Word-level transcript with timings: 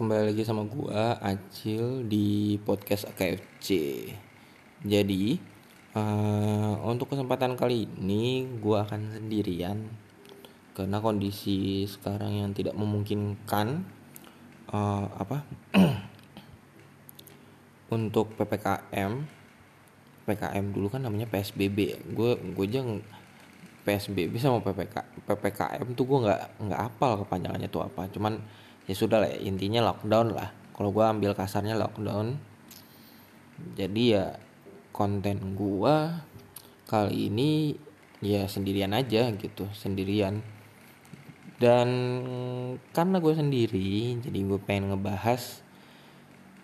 kembali 0.00 0.32
lagi 0.32 0.48
sama 0.48 0.64
gua 0.64 1.20
Acil 1.20 2.08
di 2.08 2.56
podcast 2.64 3.04
AKFC. 3.12 3.68
Jadi 4.80 5.36
uh, 5.92 6.80
untuk 6.88 7.12
kesempatan 7.12 7.52
kali 7.52 7.84
ini 7.84 8.48
gua 8.64 8.88
akan 8.88 9.20
sendirian. 9.20 9.92
Karena 10.72 11.04
kondisi 11.04 11.84
sekarang 11.84 12.32
yang 12.32 12.56
tidak 12.56 12.80
memungkinkan 12.80 13.84
uh, 14.72 15.04
apa 15.20 15.44
untuk 18.00 18.32
ppkm 18.40 19.20
ppkm 20.24 20.64
dulu 20.72 20.88
kan 20.88 21.04
namanya 21.04 21.28
psbb 21.28 22.00
gue 22.16 22.30
gue 22.56 22.64
aja 22.72 22.80
psbb 23.84 24.32
sama 24.40 24.64
ppk 24.64 24.96
ppkm 25.28 25.92
tuh 25.92 26.04
gue 26.08 26.18
nggak 26.24 26.40
nggak 26.56 26.80
apal 26.88 27.20
kepanjangannya 27.20 27.68
tuh 27.68 27.84
apa. 27.84 28.08
Cuman 28.08 28.40
ya 28.90 28.94
sudah 28.98 29.22
lah 29.22 29.30
intinya 29.38 29.86
lockdown 29.86 30.34
lah. 30.34 30.50
Kalau 30.74 30.90
gue 30.90 31.04
ambil 31.06 31.30
kasarnya 31.38 31.78
lockdown. 31.78 32.34
Jadi 33.78 34.18
ya 34.18 34.34
konten 34.90 35.54
gue 35.54 35.96
kali 36.90 37.30
ini 37.30 37.78
ya 38.18 38.50
sendirian 38.50 38.90
aja 38.90 39.30
gitu 39.30 39.70
sendirian. 39.70 40.42
Dan 41.62 41.88
karena 42.90 43.22
gue 43.22 43.30
sendiri 43.30 44.18
jadi 44.18 44.38
gue 44.42 44.58
pengen 44.58 44.90
ngebahas 44.90 45.62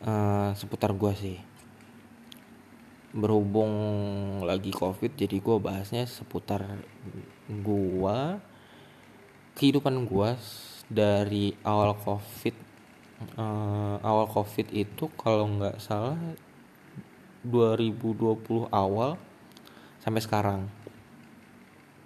uh, 0.02 0.50
seputar 0.58 0.98
gue 0.98 1.12
sih. 1.14 1.38
Berhubung 3.14 3.70
lagi 4.42 4.74
covid 4.74 5.14
jadi 5.14 5.38
gue 5.38 5.56
bahasnya 5.62 6.10
seputar 6.10 6.82
gue 7.46 8.18
kehidupan 9.54 10.10
gue 10.10 10.30
dari 10.86 11.50
awal 11.66 11.98
covid 11.98 12.54
uh, 13.36 13.96
awal 14.04 14.28
covid 14.28 14.70
itu 14.70 15.08
kalau 15.16 15.48
nggak 15.48 15.80
salah 15.80 16.16
2020 17.46 18.66
awal 18.74 19.14
sampai 20.02 20.22
sekarang. 20.22 20.60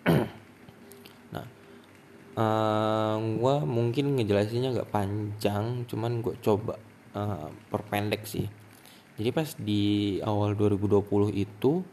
Nah 1.31 1.47
uh, 2.35 2.43
eh, 2.43 3.17
gue 3.39 3.55
mungkin 3.65 4.19
ngejelasinnya 4.19 4.75
nggak 4.75 4.93
panjang 4.93 5.87
cuman 5.87 6.21
gue 6.21 6.35
coba 6.45 6.77
uh, 7.17 7.49
perpendek 7.73 8.27
sih. 8.29 8.47
Jadi 9.21 9.31
pas 9.37 9.49
di 9.57 10.17
awal 10.25 10.57
2020 10.57 11.37
itu 11.37 11.85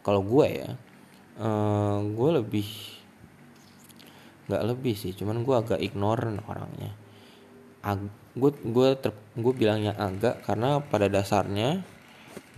kalau 0.00 0.24
gue 0.24 0.46
ya 0.48 0.70
uh, 1.40 2.00
gue 2.02 2.30
lebih 2.40 2.68
nggak 4.50 4.66
lebih 4.66 4.98
sih 4.98 5.14
cuman 5.14 5.46
gue 5.46 5.54
agak 5.54 5.78
ignore 5.78 6.26
orangnya. 6.50 6.90
Gue 8.34 8.50
gue 8.58 8.88
gue 9.38 9.54
bilangnya 9.54 9.94
agak 9.94 10.42
karena 10.42 10.82
pada 10.82 11.06
dasarnya 11.06 11.86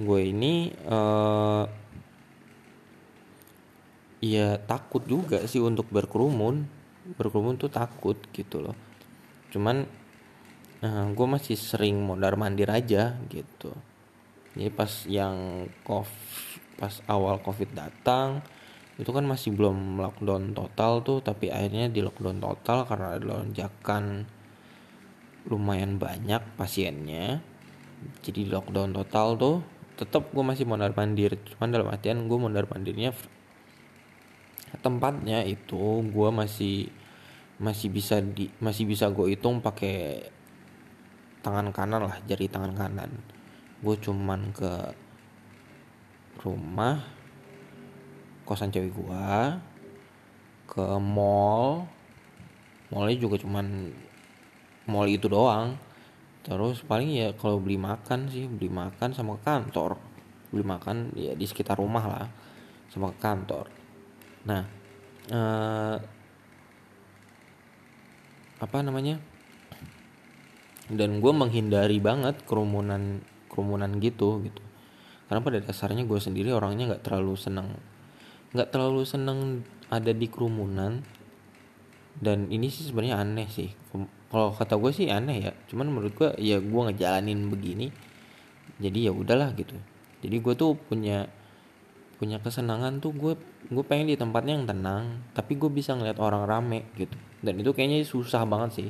gue 0.00 0.20
ini 0.24 0.72
uh, 0.88 1.68
ya 4.24 4.56
takut 4.64 5.04
juga 5.04 5.44
sih 5.44 5.60
untuk 5.60 5.92
berkerumun. 5.92 6.64
Berkerumun 7.20 7.60
tuh 7.60 7.68
takut 7.68 8.16
gitu 8.32 8.64
loh. 8.64 8.76
Cuman 9.52 9.84
uh, 10.80 11.06
gue 11.12 11.26
masih 11.28 11.60
sering 11.60 12.00
mondar 12.00 12.34
mandir 12.40 12.72
aja 12.72 13.20
gitu. 13.30 13.70
Jadi 14.56 14.70
pas 14.72 14.92
yang 15.08 15.68
covid 15.84 16.32
pas 16.82 16.98
awal 17.06 17.38
covid 17.38 17.70
datang 17.78 18.42
itu 19.00 19.08
kan 19.08 19.24
masih 19.24 19.56
belum 19.56 19.96
lockdown 19.96 20.52
total 20.52 21.00
tuh 21.00 21.18
tapi 21.24 21.48
akhirnya 21.48 21.88
di 21.88 22.04
lockdown 22.04 22.44
total 22.44 22.84
karena 22.84 23.16
ada 23.16 23.24
lonjakan 23.24 24.28
lumayan 25.48 25.96
banyak 25.96 26.42
pasiennya. 26.60 27.40
Jadi 28.20 28.46
di 28.46 28.50
lockdown 28.52 28.92
total 28.92 29.38
tuh 29.38 29.56
tetap 29.96 30.28
gue 30.28 30.44
masih 30.44 30.68
mondar 30.68 30.92
mandir. 30.92 31.40
Cuman 31.40 31.72
dalam 31.72 31.88
artian 31.88 32.28
gue 32.28 32.38
mondar 32.38 32.68
mandirnya 32.68 33.16
tempatnya 34.80 35.44
itu 35.44 36.00
gue 36.00 36.28
masih 36.32 36.88
masih 37.60 37.92
bisa 37.92 38.24
di 38.24 38.48
masih 38.58 38.88
bisa 38.88 39.12
gue 39.12 39.36
hitung 39.36 39.60
pakai 39.60 40.26
tangan 41.44 41.70
kanan 41.72 42.08
lah 42.08 42.16
jari 42.28 42.44
tangan 42.48 42.76
kanan. 42.76 43.10
Gue 43.80 43.96
cuman 43.96 44.52
ke 44.52 44.72
rumah 46.44 47.21
kosan 48.42 48.74
cewek 48.74 48.92
gua 48.94 49.60
ke 50.72 50.84
mall. 50.98 51.84
Mallnya 52.88 53.16
juga 53.20 53.36
cuman 53.40 53.92
mall 54.88 55.08
itu 55.08 55.28
doang. 55.28 55.76
Terus 56.42 56.82
paling 56.82 57.12
ya 57.12 57.28
kalau 57.38 57.62
beli 57.62 57.78
makan 57.78 58.26
sih 58.32 58.48
beli 58.48 58.72
makan 58.72 59.14
sama 59.14 59.38
ke 59.38 59.46
kantor. 59.46 60.00
Beli 60.50 60.64
makan 60.64 61.14
ya 61.14 61.32
di 61.36 61.46
sekitar 61.46 61.78
rumah 61.78 62.04
lah 62.04 62.26
sama 62.88 63.12
ke 63.14 63.18
kantor. 63.20 63.66
Nah 64.48 64.62
eh, 65.30 65.96
apa 68.58 68.76
namanya? 68.80 69.20
Dan 70.92 71.22
gue 71.22 71.32
menghindari 71.32 72.02
banget 72.02 72.42
kerumunan 72.44 73.22
kerumunan 73.48 73.92
gitu 74.02 74.42
gitu. 74.44 74.62
Karena 75.28 75.40
pada 75.40 75.58
dasarnya 75.62 76.04
gue 76.04 76.20
sendiri 76.20 76.52
orangnya 76.52 76.92
nggak 76.92 77.04
terlalu 77.06 77.38
senang 77.38 77.72
nggak 78.52 78.68
terlalu 78.72 79.02
seneng 79.04 79.64
ada 79.92 80.12
di 80.12 80.26
kerumunan. 80.28 81.04
Dan 82.12 82.52
ini 82.52 82.68
sih 82.68 82.84
sebenarnya 82.84 83.24
aneh 83.24 83.48
sih. 83.48 83.72
Kalau 84.32 84.52
kata 84.52 84.76
gue 84.76 84.92
sih 84.92 85.08
aneh 85.08 85.48
ya. 85.48 85.52
Cuman 85.68 85.88
menurut 85.92 86.12
gue 86.16 86.28
ya 86.40 86.60
gue 86.60 86.80
ngejalanin 86.92 87.48
begini 87.48 87.88
jadi 88.82 89.10
ya 89.10 89.12
udahlah 89.12 89.54
gitu. 89.54 89.78
Jadi 90.22 90.36
gue 90.38 90.54
tuh 90.58 90.74
punya 90.74 91.30
punya 92.16 92.38
kesenangan 92.38 93.02
tuh 93.02 93.10
gue 93.10 93.34
gue 93.66 93.84
pengen 93.86 94.14
di 94.14 94.14
tempatnya 94.14 94.54
yang 94.54 94.66
tenang 94.70 95.26
tapi 95.34 95.58
gue 95.58 95.70
bisa 95.70 95.94
ngeliat 95.94 96.18
orang 96.22 96.46
rame 96.46 96.86
gitu. 96.98 97.14
Dan 97.42 97.58
itu 97.58 97.70
kayaknya 97.74 98.06
susah 98.06 98.46
banget 98.46 98.70
sih. 98.82 98.88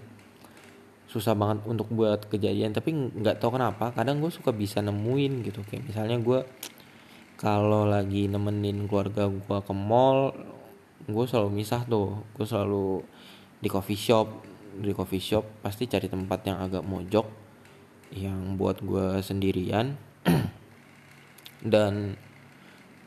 Susah 1.09 1.37
banget 1.37 1.65
untuk 1.69 1.93
buat 1.93 2.29
kejadian 2.29 2.73
tapi 2.73 2.93
nggak 2.93 3.41
tahu 3.41 3.57
kenapa 3.57 3.93
kadang 3.93 4.21
gue 4.21 4.33
suka 4.33 4.53
bisa 4.53 4.81
nemuin 4.85 5.45
gitu. 5.45 5.61
Kayak 5.69 5.93
misalnya 5.93 6.17
gue 6.21 6.39
kalau 7.43 7.91
lagi 7.91 8.31
nemenin 8.31 8.87
keluarga 8.87 9.27
gue 9.27 9.59
ke 9.67 9.75
mall 9.75 10.31
gue 11.11 11.25
selalu 11.27 11.63
misah 11.63 11.83
tuh. 11.83 12.23
Gue 12.39 12.47
selalu 12.47 13.03
di 13.59 13.67
coffee 13.67 13.99
shop. 13.99 14.27
Di 14.79 14.95
coffee 14.95 15.23
shop 15.23 15.45
pasti 15.61 15.91
cari 15.91 16.07
tempat 16.07 16.47
yang 16.47 16.63
agak 16.63 16.87
mojok 16.87 17.27
yang 18.15 18.55
buat 18.55 18.79
gue 18.79 19.19
sendirian. 19.19 19.99
Dan 21.73 22.15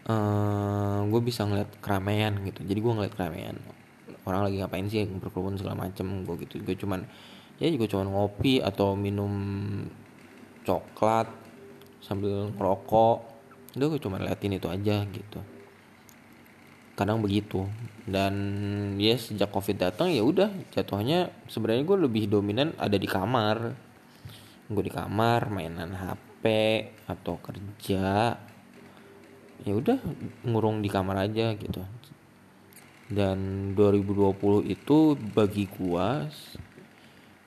uh, 0.07 0.11
eh, 0.11 0.99
gue 1.07 1.21
bisa 1.23 1.47
ngeliat 1.47 1.79
keramaian 1.79 2.35
gitu. 2.43 2.67
Jadi 2.67 2.79
gue 2.83 2.93
ngeliat 2.93 3.13
keramaian. 3.15 3.55
Orang 4.25 4.43
lagi 4.49 4.59
ngapain 4.59 4.89
sih 4.89 5.05
berkerumun 5.07 5.55
segala 5.55 5.87
macem 5.87 6.27
gue 6.27 6.35
gitu. 6.43 6.59
Gue 6.59 6.75
cuman 6.75 7.07
ya 7.55 7.71
gue 7.71 7.87
cuman 7.87 8.11
ngopi 8.11 8.59
atau 8.59 8.99
minum 8.99 9.31
coklat 10.67 11.31
sambil 12.03 12.51
ngerokok 12.51 13.34
udah 13.75 13.87
gue 13.91 13.99
cuma 14.01 14.17
liatin 14.19 14.55
itu 14.55 14.67
aja 14.71 15.03
gitu. 15.07 15.39
Kadang 16.95 17.19
begitu. 17.19 17.67
Dan 18.07 18.33
ya 18.95 19.19
sejak 19.19 19.51
covid 19.51 19.77
datang 19.79 20.11
ya 20.11 20.23
udah 20.23 20.51
jatuhnya 20.71 21.31
sebenarnya 21.51 21.83
gue 21.83 21.97
lebih 22.07 22.23
dominan 22.31 22.71
ada 22.79 22.95
di 22.95 23.07
kamar. 23.07 23.75
Gue 24.71 24.83
di 24.87 24.93
kamar 24.93 25.51
mainan 25.51 25.91
hp 25.91 26.43
atau 27.05 27.35
kerja. 27.43 28.39
Ya 29.65 29.73
udah 29.73 29.97
ngurung 30.47 30.79
di 30.79 30.89
kamar 30.91 31.27
aja 31.27 31.55
gitu. 31.55 31.83
Dan 33.05 33.71
2020 33.77 34.65
itu 34.65 35.13
bagi 35.13 35.69
gua 35.69 36.25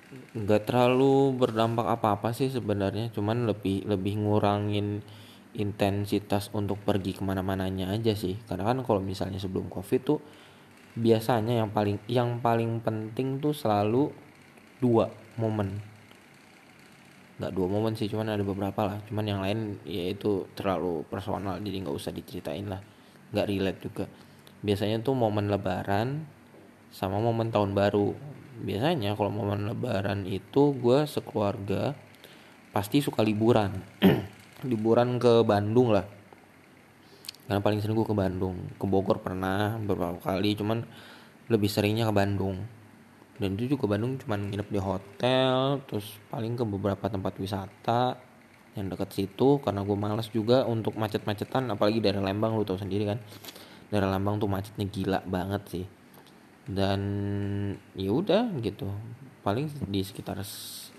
nggak 0.09 0.63
terlalu 0.65 1.35
berdampak 1.35 1.99
apa-apa 1.99 2.31
sih 2.31 2.47
sebenarnya. 2.47 3.11
Cuman 3.11 3.51
lebih 3.51 3.83
lebih 3.91 4.23
ngurangin 4.23 5.03
intensitas 5.57 6.53
untuk 6.53 6.77
pergi 6.85 7.17
ke 7.17 7.23
mana-mananya 7.25 7.93
aja 7.95 8.13
sih. 8.13 8.37
Karena 8.45 8.69
kan 8.69 8.85
kalau 8.85 9.01
misalnya 9.01 9.41
sebelum 9.41 9.73
covid 9.73 10.01
tuh 10.05 10.21
biasanya 10.99 11.63
yang 11.63 11.71
paling 11.71 11.97
yang 12.11 12.43
paling 12.43 12.83
penting 12.83 13.39
tuh 13.41 13.55
selalu 13.55 14.13
dua 14.83 15.09
momen. 15.39 15.81
Nggak 17.39 17.53
dua 17.55 17.67
momen 17.71 17.95
sih 17.95 18.11
cuman 18.11 18.35
ada 18.35 18.43
beberapa 18.43 18.81
lah. 18.85 18.99
Cuman 19.07 19.25
yang 19.25 19.41
lain 19.41 19.79
ya 19.87 20.11
itu 20.11 20.51
terlalu 20.59 21.07
personal 21.07 21.63
jadi 21.63 21.87
nggak 21.87 21.97
usah 21.97 22.13
diceritain 22.13 22.67
lah. 22.67 22.83
Nggak 23.33 23.47
relate 23.47 23.81
juga. 23.81 24.05
Biasanya 24.59 25.01
tuh 25.01 25.15
momen 25.15 25.49
lebaran 25.49 26.27
sama 26.91 27.23
momen 27.23 27.55
tahun 27.55 27.73
baru. 27.79 28.13
Biasanya 28.59 29.15
kalau 29.15 29.31
momen 29.31 29.71
lebaran 29.71 30.27
itu 30.27 30.75
gue 30.75 31.07
sekeluarga 31.07 31.95
pasti 32.75 33.01
suka 33.01 33.25
liburan 33.25 33.81
liburan 34.67 35.23
ke 35.23 35.47
Bandung 35.47 35.95
lah. 35.95 36.07
Karena 37.49 37.65
paling 37.65 37.81
sering 37.81 37.97
gue 37.97 38.07
ke 38.09 38.17
Bandung. 38.17 38.57
Ke 38.77 38.85
Bogor 38.85 39.23
pernah 39.23 39.79
beberapa 39.79 40.19
kali 40.21 40.59
cuman 40.59 40.85
lebih 41.49 41.71
seringnya 41.71 42.09
ke 42.09 42.15
Bandung. 42.15 42.61
Dan 43.39 43.55
itu 43.55 43.79
juga 43.79 43.95
Bandung 43.95 44.19
cuman 44.19 44.51
nginep 44.51 44.69
di 44.69 44.81
hotel 44.83 45.79
terus 45.87 46.19
paling 46.29 46.59
ke 46.59 46.65
beberapa 46.67 47.07
tempat 47.07 47.39
wisata 47.39 48.19
yang 48.75 48.91
dekat 48.91 49.15
situ 49.15 49.63
karena 49.63 49.87
gue 49.87 49.97
malas 49.99 50.31
juga 50.31 50.67
untuk 50.67 50.99
macet-macetan 50.99 51.71
apalagi 51.71 52.03
dari 52.03 52.19
Lembang 52.19 52.59
lu 52.59 52.67
tau 52.67 52.77
sendiri 52.77 53.07
kan. 53.07 53.19
Dari 53.89 54.05
Lembang 54.05 54.43
tuh 54.43 54.51
macetnya 54.51 54.85
gila 54.85 55.21
banget 55.25 55.63
sih. 55.71 55.85
Dan 56.69 57.01
ya 57.97 58.11
udah 58.13 58.53
gitu. 58.61 58.91
Paling 59.41 59.71
di 59.89 60.05
sekitar 60.05 60.37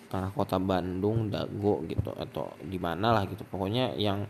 tanah 0.10 0.34
kota 0.34 0.58
Bandung 0.58 1.30
Dago 1.30 1.86
gitu 1.86 2.10
atau 2.18 2.50
di 2.66 2.82
mana 2.82 3.14
lah 3.14 3.24
gitu. 3.30 3.46
Pokoknya 3.46 3.94
yang 3.96 4.26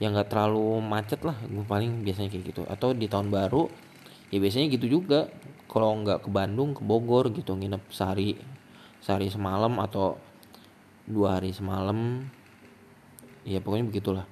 yang 0.00 0.16
nggak 0.16 0.32
terlalu 0.32 0.80
macet 0.80 1.20
lah 1.28 1.36
gue 1.44 1.64
paling 1.68 2.00
biasanya 2.02 2.32
kayak 2.32 2.44
gitu. 2.50 2.62
Atau 2.64 2.96
di 2.96 3.06
tahun 3.06 3.28
baru 3.28 3.68
ya 4.32 4.40
biasanya 4.40 4.72
gitu 4.72 4.88
juga. 4.88 5.28
Kalau 5.70 5.94
nggak 6.02 6.26
ke 6.26 6.30
Bandung 6.32 6.74
ke 6.74 6.82
Bogor 6.82 7.30
gitu 7.30 7.54
nginep 7.54 7.92
sehari 7.92 8.34
sehari 9.04 9.28
semalam 9.30 9.76
atau 9.78 10.16
dua 11.04 11.38
hari 11.38 11.52
semalam. 11.52 12.24
Ya 13.44 13.60
pokoknya 13.60 13.86
begitulah. 13.92 14.26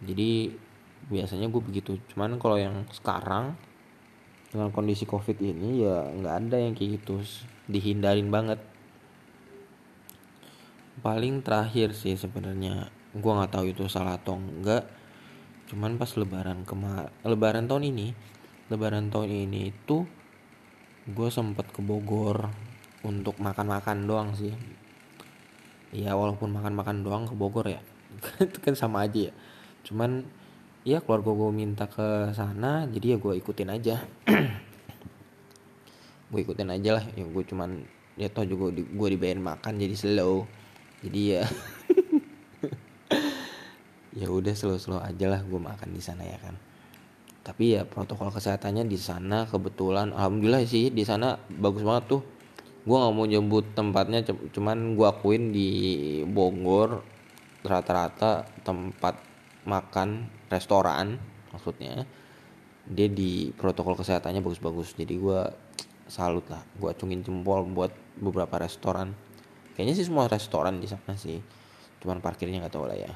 Jadi 0.00 0.54
biasanya 1.10 1.50
gue 1.50 1.62
begitu. 1.62 1.98
Cuman 2.14 2.38
kalau 2.38 2.56
yang 2.56 2.86
sekarang 2.94 3.58
dengan 4.50 4.70
kondisi 4.74 5.06
covid 5.06 5.38
ini 5.42 5.86
ya 5.86 6.06
nggak 6.06 6.34
ada 6.46 6.56
yang 6.62 6.72
kayak 6.78 7.02
gitu. 7.02 7.18
Dihindarin 7.66 8.30
banget 8.30 8.69
paling 11.00 11.40
terakhir 11.40 11.96
sih 11.96 12.14
sebenarnya. 12.14 12.92
Gue 13.16 13.32
nggak 13.32 13.52
tahu 13.56 13.72
itu 13.72 13.88
salah 13.88 14.20
atau 14.20 14.36
enggak. 14.38 14.86
Cuman 15.72 15.96
pas 15.96 16.10
lebaran 16.14 16.62
kemar 16.68 17.10
lebaran 17.24 17.66
tahun 17.66 17.90
ini 17.94 18.08
lebaran 18.70 19.10
tahun 19.10 19.50
ini 19.50 19.74
itu 19.74 20.06
gue 21.10 21.28
sempet 21.32 21.74
ke 21.74 21.82
Bogor 21.82 22.52
untuk 23.02 23.40
makan-makan 23.42 24.06
doang 24.06 24.30
sih. 24.38 24.54
Ya 25.90 26.14
walaupun 26.14 26.54
makan-makan 26.54 27.02
doang 27.02 27.26
ke 27.26 27.34
Bogor 27.34 27.66
ya. 27.66 27.82
Itu 28.38 28.62
kan 28.62 28.78
sama 28.78 29.08
aja 29.08 29.30
ya. 29.30 29.34
Cuman 29.82 30.22
ya 30.86 31.02
keluarga 31.02 31.34
gue 31.34 31.50
minta 31.50 31.84
ke 31.90 32.30
sana 32.30 32.86
jadi 32.86 33.14
ya 33.14 33.16
gue 33.18 33.34
ikutin 33.42 33.70
aja. 33.74 33.96
Gue 36.30 36.46
ikutin 36.46 36.70
aja 36.70 37.02
lah. 37.02 37.04
Ya 37.18 37.26
gue 37.26 37.42
cuman 37.42 37.82
ya 38.14 38.30
tau 38.30 38.46
juga 38.46 38.70
gue 38.70 39.08
dibayar 39.10 39.42
makan 39.42 39.82
jadi 39.82 39.98
slow 39.98 40.46
jadi 41.04 41.20
ya. 41.40 41.44
Ya 44.10 44.26
udah 44.26 44.50
slow 44.58 44.74
slow 44.74 44.98
aja 44.98 45.30
lah 45.30 45.38
gue 45.46 45.56
makan 45.56 45.94
di 45.94 46.02
sana 46.02 46.26
ya 46.26 46.34
kan. 46.42 46.58
Tapi 47.46 47.78
ya 47.78 47.86
protokol 47.86 48.34
kesehatannya 48.34 48.82
di 48.90 48.98
sana 48.98 49.46
kebetulan 49.46 50.10
alhamdulillah 50.10 50.66
sih 50.66 50.90
di 50.90 51.06
sana 51.06 51.38
bagus 51.46 51.86
banget 51.86 52.18
tuh. 52.18 52.22
Gue 52.82 52.96
nggak 52.98 53.14
mau 53.14 53.26
nyebut 53.30 53.64
tempatnya 53.70 54.26
cuman 54.50 54.98
gue 54.98 55.06
akuin 55.06 55.54
di 55.54 55.68
Bogor 56.26 57.06
rata-rata 57.62 58.50
tempat 58.66 59.14
makan 59.62 60.26
restoran 60.50 61.20
maksudnya 61.54 62.02
dia 62.90 63.06
di 63.06 63.54
protokol 63.54 63.94
kesehatannya 63.94 64.42
bagus-bagus. 64.42 64.98
Jadi 64.98 65.14
gue 65.14 65.40
salut 66.10 66.42
lah 66.50 66.66
gue 66.82 66.90
acungin 66.90 67.22
jempol 67.22 67.62
buat 67.70 67.94
beberapa 68.18 68.58
restoran 68.58 69.14
kayaknya 69.74 69.94
sih 69.96 70.06
semua 70.06 70.26
restoran 70.26 70.78
di 70.78 70.88
sana 70.88 71.14
sih. 71.14 71.38
Cuman 72.00 72.22
parkirnya 72.24 72.64
nggak 72.64 72.74
tahu 72.74 72.88
lah 72.88 72.96
ya. 72.96 73.10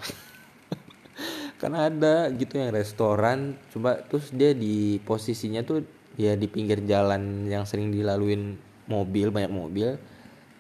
Karena 1.61 1.89
ada 1.89 2.29
gitu 2.35 2.59
yang 2.61 2.75
restoran 2.75 3.57
coba 3.71 4.03
terus 4.05 4.35
dia 4.35 4.53
di 4.53 4.99
posisinya 5.01 5.65
tuh 5.65 5.87
ya 6.15 6.39
di 6.39 6.47
pinggir 6.47 6.83
jalan 6.85 7.47
yang 7.47 7.65
sering 7.65 7.91
dilaluin 7.91 8.59
mobil 8.87 9.33
banyak 9.33 9.53
mobil. 9.53 9.97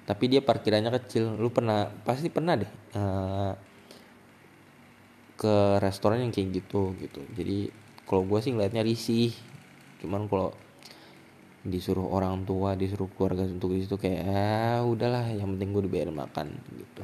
Tapi 0.04 0.24
dia 0.28 0.40
parkirannya 0.44 0.92
kecil. 1.04 1.36
Lu 1.36 1.48
pernah 1.52 1.88
pasti 2.04 2.28
pernah 2.28 2.56
deh 2.56 2.70
uh, 2.96 3.52
ke 5.34 5.54
restoran 5.80 6.24
yang 6.24 6.32
kayak 6.32 6.62
gitu 6.64 6.96
gitu. 7.00 7.20
Jadi 7.36 7.68
kalau 8.04 8.24
gue 8.28 8.38
sih 8.40 8.52
ngeliatnya 8.52 8.84
risih. 8.84 9.32
Cuman 10.00 10.28
kalau 10.28 10.52
disuruh 11.64 12.12
orang 12.12 12.44
tua 12.44 12.76
disuruh 12.76 13.08
keluarga 13.16 13.48
untuk 13.48 13.72
di 13.72 13.88
situ 13.88 13.96
kayak 13.96 14.20
ah 14.28 14.80
udahlah 14.84 15.32
yang 15.32 15.56
penting 15.56 15.72
gue 15.72 15.82
dibayar 15.88 16.12
makan 16.12 16.52
gitu. 16.76 17.02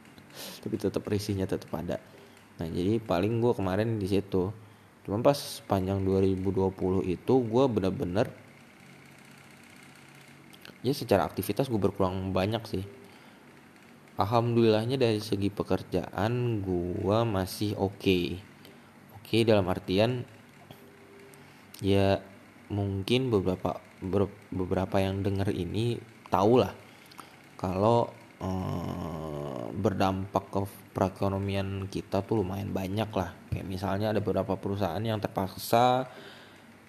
Tapi 0.62 0.74
tetap 0.78 1.02
risihnya 1.02 1.50
tetap 1.50 1.74
ada. 1.74 1.98
Nah 2.62 2.66
jadi 2.70 3.02
paling 3.02 3.42
gue 3.42 3.52
kemarin 3.58 3.98
di 3.98 4.06
situ. 4.06 4.54
Cuma 5.02 5.18
pas 5.18 5.38
panjang 5.66 5.98
2020 6.06 7.10
itu 7.10 7.34
gue 7.42 7.64
bener-bener 7.66 8.30
ya 10.86 10.94
secara 10.94 11.26
aktivitas 11.26 11.66
gue 11.66 11.80
berkurang 11.82 12.30
banyak 12.30 12.62
sih. 12.70 12.84
Alhamdulillahnya 14.14 14.94
dari 14.98 15.18
segi 15.18 15.50
pekerjaan 15.50 16.62
gue 16.62 17.18
masih 17.26 17.74
oke. 17.74 17.98
Okay. 17.98 18.24
oke 19.14 19.26
okay, 19.26 19.40
dalam 19.42 19.66
artian 19.66 20.22
ya 21.82 22.22
mungkin 22.70 23.30
beberapa 23.30 23.87
beberapa 24.54 25.02
yang 25.02 25.26
denger 25.26 25.50
ini 25.50 25.98
tahu 26.30 26.62
lah 26.62 26.72
kalau 27.58 28.10
eh, 28.38 29.64
berdampak 29.74 30.44
ke 30.50 30.60
perekonomian 30.94 31.86
kita 31.86 32.26
tuh 32.26 32.42
lumayan 32.42 32.74
banyak 32.74 33.10
lah 33.14 33.30
kayak 33.54 33.66
misalnya 33.66 34.10
ada 34.10 34.18
beberapa 34.18 34.58
perusahaan 34.58 34.98
yang 34.98 35.22
terpaksa 35.22 36.10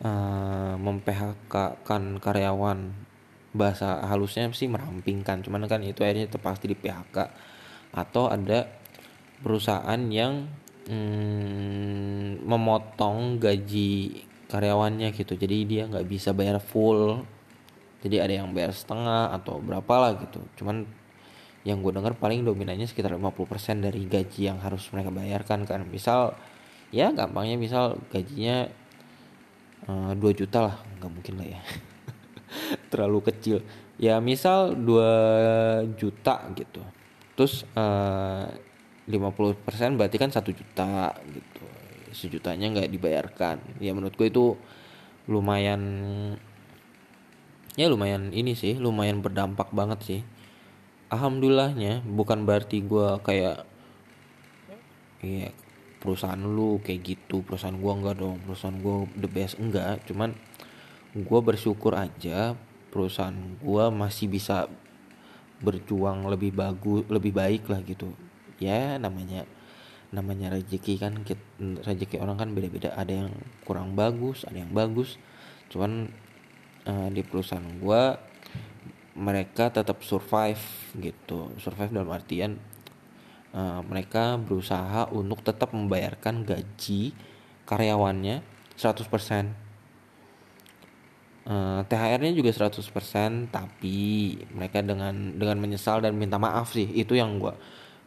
uh, 0.04 0.74
memphk 0.80 1.54
kan 1.84 2.04
karyawan. 2.20 3.08
Bahasa 3.50 4.06
halusnya 4.06 4.46
sih 4.54 4.70
merampingkan 4.70 5.42
cuman 5.42 5.66
kan 5.66 5.82
itu 5.82 6.06
akhirnya 6.06 6.30
terpaksa 6.30 6.70
di 6.70 6.78
PHK 6.78 7.18
atau 7.90 8.30
ada 8.30 8.70
perusahaan 9.42 10.02
yang 10.06 10.46
hmm, 10.86 12.46
memotong 12.46 13.42
gaji 13.42 14.22
karyawannya 14.50 15.14
gitu. 15.14 15.38
Jadi 15.38 15.58
dia 15.70 15.84
nggak 15.86 16.06
bisa 16.10 16.34
bayar 16.34 16.58
full. 16.58 17.22
Jadi 18.02 18.18
ada 18.18 18.34
yang 18.44 18.50
bayar 18.52 18.74
setengah 18.74 19.32
atau 19.38 19.62
berapa 19.62 19.94
lah 20.02 20.12
gitu. 20.26 20.42
Cuman 20.60 20.90
yang 21.68 21.86
gue 21.86 21.92
dengar 21.94 22.18
paling 22.18 22.42
dominannya 22.42 22.90
sekitar 22.90 23.14
50% 23.14 23.86
dari 23.86 24.08
gaji 24.10 24.50
yang 24.50 24.58
harus 24.60 24.90
mereka 24.90 25.14
bayarkan 25.14 25.70
kan. 25.70 25.86
Misal 25.86 26.34
ya 26.90 27.14
gampangnya 27.14 27.56
misal 27.62 28.02
gajinya 28.10 28.66
uh, 29.86 30.12
eh, 30.12 30.18
2 30.18 30.40
juta 30.40 30.60
lah. 30.66 30.76
Nggak 30.98 31.12
mungkin 31.14 31.34
lah 31.38 31.48
ya. 31.54 31.62
Terlalu 32.92 33.20
kecil. 33.30 33.58
Ya 34.02 34.18
misal 34.18 34.74
2 34.74 35.94
juta 36.00 36.50
gitu. 36.58 36.82
Terus 37.38 37.68
uh, 37.78 38.50
eh, 38.50 39.14
50% 39.14 39.98
berarti 39.98 40.18
kan 40.18 40.30
satu 40.34 40.54
juta 40.54 41.14
gitu 41.34 41.79
sejutanya 42.14 42.72
nggak 42.72 42.92
dibayarkan. 42.92 43.82
Ya 43.82 43.92
menurut 43.94 44.16
gue 44.16 44.28
itu 44.30 44.56
lumayan 45.30 45.82
ya 47.78 47.86
lumayan 47.86 48.34
ini 48.34 48.58
sih 48.58 48.76
lumayan 48.78 49.22
berdampak 49.22 49.70
banget 49.72 50.00
sih. 50.04 50.22
Alhamdulillahnya 51.10 52.06
bukan 52.06 52.46
berarti 52.46 52.86
gue 52.86 53.18
kayak 53.26 53.66
ya 55.20 55.50
perusahaan 56.00 56.40
lu 56.40 56.80
kayak 56.80 57.02
gitu 57.04 57.44
perusahaan 57.44 57.76
gue 57.76 57.92
enggak 57.92 58.16
dong 58.24 58.40
perusahaan 58.46 58.78
gue 58.80 58.96
the 59.20 59.28
best 59.28 59.60
enggak 59.60 60.00
cuman 60.08 60.32
gue 61.12 61.40
bersyukur 61.44 61.92
aja 61.92 62.56
perusahaan 62.88 63.36
gue 63.60 63.84
masih 63.92 64.32
bisa 64.32 64.72
berjuang 65.60 66.24
lebih 66.32 66.56
bagus 66.56 67.04
lebih 67.12 67.36
baik 67.36 67.68
lah 67.68 67.84
gitu. 67.84 68.16
Ya 68.60 68.96
namanya 68.96 69.44
namanya 70.10 70.50
rezeki 70.54 70.98
kan 70.98 71.14
rezeki 71.60 72.18
orang 72.18 72.38
kan 72.42 72.50
beda-beda. 72.54 72.94
Ada 72.98 73.26
yang 73.26 73.32
kurang 73.66 73.94
bagus 73.94 74.46
ada 74.46 74.62
yang 74.62 74.74
bagus. 74.74 75.22
Cuman 75.70 76.10
uh, 76.90 77.08
di 77.14 77.22
perusahaan 77.22 77.66
gue 77.66 78.04
mereka 79.20 79.70
tetap 79.70 80.02
survive 80.02 80.62
gitu. 80.98 81.54
Survive 81.62 81.94
dalam 81.94 82.10
artian 82.10 82.58
uh, 83.54 83.82
mereka 83.86 84.40
berusaha 84.40 85.10
untuk 85.14 85.46
tetap 85.46 85.74
membayarkan 85.76 86.46
gaji 86.46 87.14
karyawannya 87.70 88.42
100% 88.78 89.70
Uh, 91.50 91.82
THR-nya 91.90 92.30
juga 92.38 92.54
100% 92.54 93.50
tapi 93.50 94.38
mereka 94.54 94.86
dengan 94.86 95.34
dengan 95.34 95.58
menyesal 95.58 95.98
dan 95.98 96.14
minta 96.14 96.38
maaf 96.38 96.78
sih. 96.78 96.86
Itu 96.86 97.18
yang 97.18 97.42
gue 97.42 97.50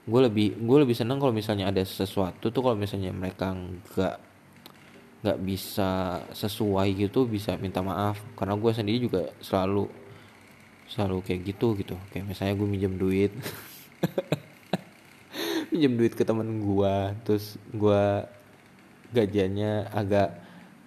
gue 0.03 0.21
lebih 0.27 0.59
gue 0.59 0.79
lebih 0.83 0.97
senang 0.99 1.23
kalau 1.23 1.31
misalnya 1.31 1.71
ada 1.71 1.83
sesuatu 1.87 2.51
tuh 2.51 2.63
kalau 2.63 2.75
misalnya 2.75 3.15
mereka 3.15 3.55
nggak 3.55 4.17
nggak 5.23 5.39
bisa 5.47 6.19
sesuai 6.35 6.99
gitu 6.99 7.31
bisa 7.31 7.55
minta 7.55 7.79
maaf. 7.81 8.19
Karena 8.35 8.59
gue 8.59 8.71
sendiri 8.75 8.99
juga 8.99 9.31
selalu 9.39 9.87
selalu 10.91 11.23
kayak 11.23 11.41
gitu 11.55 11.79
gitu. 11.79 11.95
Kayak 12.11 12.35
misalnya 12.35 12.55
gue 12.59 12.69
minjem 12.69 12.95
duit. 12.99 13.33
Minjem 15.73 15.97
duit 15.97 16.13
ke 16.13 16.21
temen 16.27 16.61
gue 16.61 16.97
terus 17.25 17.57
gue 17.73 18.03
gajiannya 19.17 19.89
agak 19.89 20.29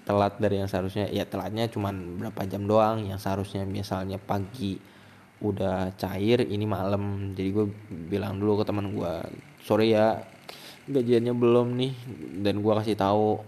telat 0.05 0.37
dari 0.37 0.61
yang 0.61 0.69
seharusnya. 0.69 1.09
Ya 1.09 1.25
telatnya 1.25 1.65
cuman 1.71 2.19
berapa 2.21 2.45
jam 2.45 2.67
doang 2.67 3.07
yang 3.07 3.17
seharusnya. 3.17 3.65
Misalnya 3.65 4.21
pagi 4.21 4.77
udah 5.43 5.91
cair 5.99 6.43
ini 6.45 6.63
malam. 6.67 7.33
Jadi 7.35 7.49
gue 7.51 7.65
bilang 8.11 8.39
dulu 8.39 8.61
ke 8.61 8.65
teman 8.67 8.91
gue 8.95 9.13
sorry 9.63 9.95
ya 9.95 10.21
gajiannya 10.85 11.33
belum 11.33 11.67
nih 11.81 11.93
dan 12.45 12.61
gue 12.61 12.73
kasih 12.77 12.93
tahu 12.93 13.41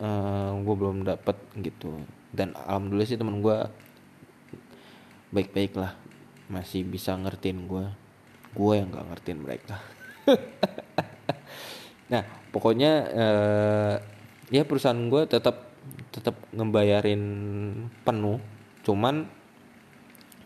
uh, 0.00 0.50
gue 0.58 0.74
belum 0.74 1.04
dapet 1.04 1.36
gitu. 1.60 2.00
Dan 2.32 2.56
alhamdulillah 2.56 3.08
sih 3.08 3.18
teman 3.20 3.42
gue 3.44 3.56
baik-baik 5.28 5.76
lah 5.76 5.92
masih 6.48 6.80
bisa 6.88 7.12
ngertiin 7.12 7.68
gue 7.68 7.84
gue 8.56 8.72
yang 8.72 8.88
gak 8.88 9.06
ngertiin 9.12 9.40
mereka. 9.44 9.76
Nah 12.08 12.24
pokoknya 12.50 12.92
uh, 13.12 13.94
ya 14.48 14.64
perusahaan 14.64 14.96
gue 14.96 15.22
tetap 15.28 15.76
tetap 16.08 16.36
ngebayarin 16.56 17.22
penuh. 18.02 18.40
Cuman 18.84 19.28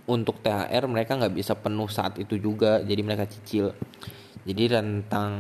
untuk 0.07 0.43
THR 0.43 0.85
mereka 0.91 1.15
nggak 1.15 1.35
bisa 1.35 1.55
penuh 1.55 1.87
saat 1.87 2.19
itu 2.19 2.35
juga 2.39 2.83
jadi 2.83 3.03
mereka 3.07 3.31
cicil. 3.31 3.71
Jadi 4.43 4.75
rentang 4.75 5.33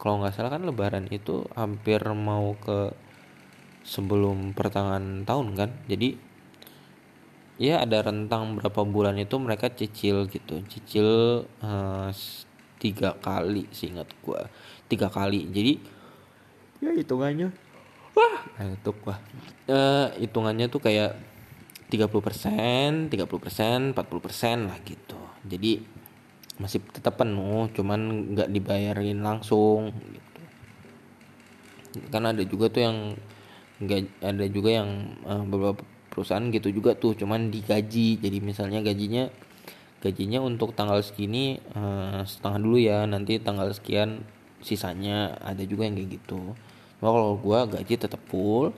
kalau 0.00 0.24
nggak 0.24 0.32
salah 0.32 0.48
kan 0.48 0.64
lebaran 0.64 1.04
itu 1.12 1.44
hampir 1.52 2.00
mau 2.16 2.56
ke 2.56 2.96
sebelum 3.84 4.56
pertengahan 4.56 5.28
tahun 5.28 5.52
kan? 5.52 5.70
Jadi 5.84 6.16
ya 7.60 7.84
ada 7.84 8.00
rentang 8.00 8.56
berapa 8.56 8.80
bulan 8.88 9.20
itu 9.20 9.36
mereka 9.36 9.68
cicil 9.68 10.24
gitu. 10.32 10.64
Cicil 10.64 11.08
uh, 11.60 12.08
tiga 12.80 13.20
kali 13.20 13.68
seingat 13.68 14.08
gua. 14.24 14.48
Tiga 14.88 15.12
kali. 15.12 15.44
Jadi 15.52 15.72
ya 16.80 16.96
hitungannya. 16.96 17.52
Wah 18.16 18.36
nah, 18.56 18.72
itu 18.72 18.90
wah 19.04 19.18
uh, 19.68 20.08
hitungannya 20.16 20.72
tuh 20.72 20.80
kayak 20.80 21.33
30%, 21.92 23.12
30%, 23.12 23.92
40% 23.92 24.68
lah 24.68 24.78
gitu. 24.82 25.20
Jadi 25.44 25.72
masih 26.58 26.80
tetap 26.86 27.18
penuh, 27.18 27.66
cuman 27.74 28.30
nggak 28.34 28.48
dibayarin 28.50 29.20
langsung 29.20 29.90
gitu. 29.90 30.40
Karena 32.10 32.30
ada 32.34 32.42
juga 32.46 32.70
tuh 32.70 32.82
yang 32.82 32.98
nggak 33.82 34.00
ada 34.22 34.46
juga 34.46 34.70
yang 34.70 35.18
uh, 35.26 35.42
beberapa 35.42 35.82
perusahaan 36.10 36.46
gitu 36.50 36.70
juga 36.70 36.94
tuh, 36.94 37.18
cuman 37.18 37.50
digaji. 37.50 38.22
Jadi 38.22 38.38
misalnya 38.38 38.80
gajinya 38.80 39.28
gajinya 39.98 40.38
untuk 40.44 40.76
tanggal 40.76 41.00
segini 41.02 41.58
uh, 41.74 42.22
setengah 42.22 42.58
dulu 42.62 42.78
ya, 42.78 43.02
nanti 43.04 43.42
tanggal 43.42 43.74
sekian 43.74 44.22
sisanya 44.64 45.36
ada 45.42 45.60
juga 45.66 45.84
yang 45.90 45.98
kayak 45.98 46.10
gitu. 46.22 46.54
Cuma 47.02 47.08
kalau 47.10 47.34
gua 47.36 47.66
gaji 47.66 47.94
tetap 47.98 48.22
full, 48.30 48.70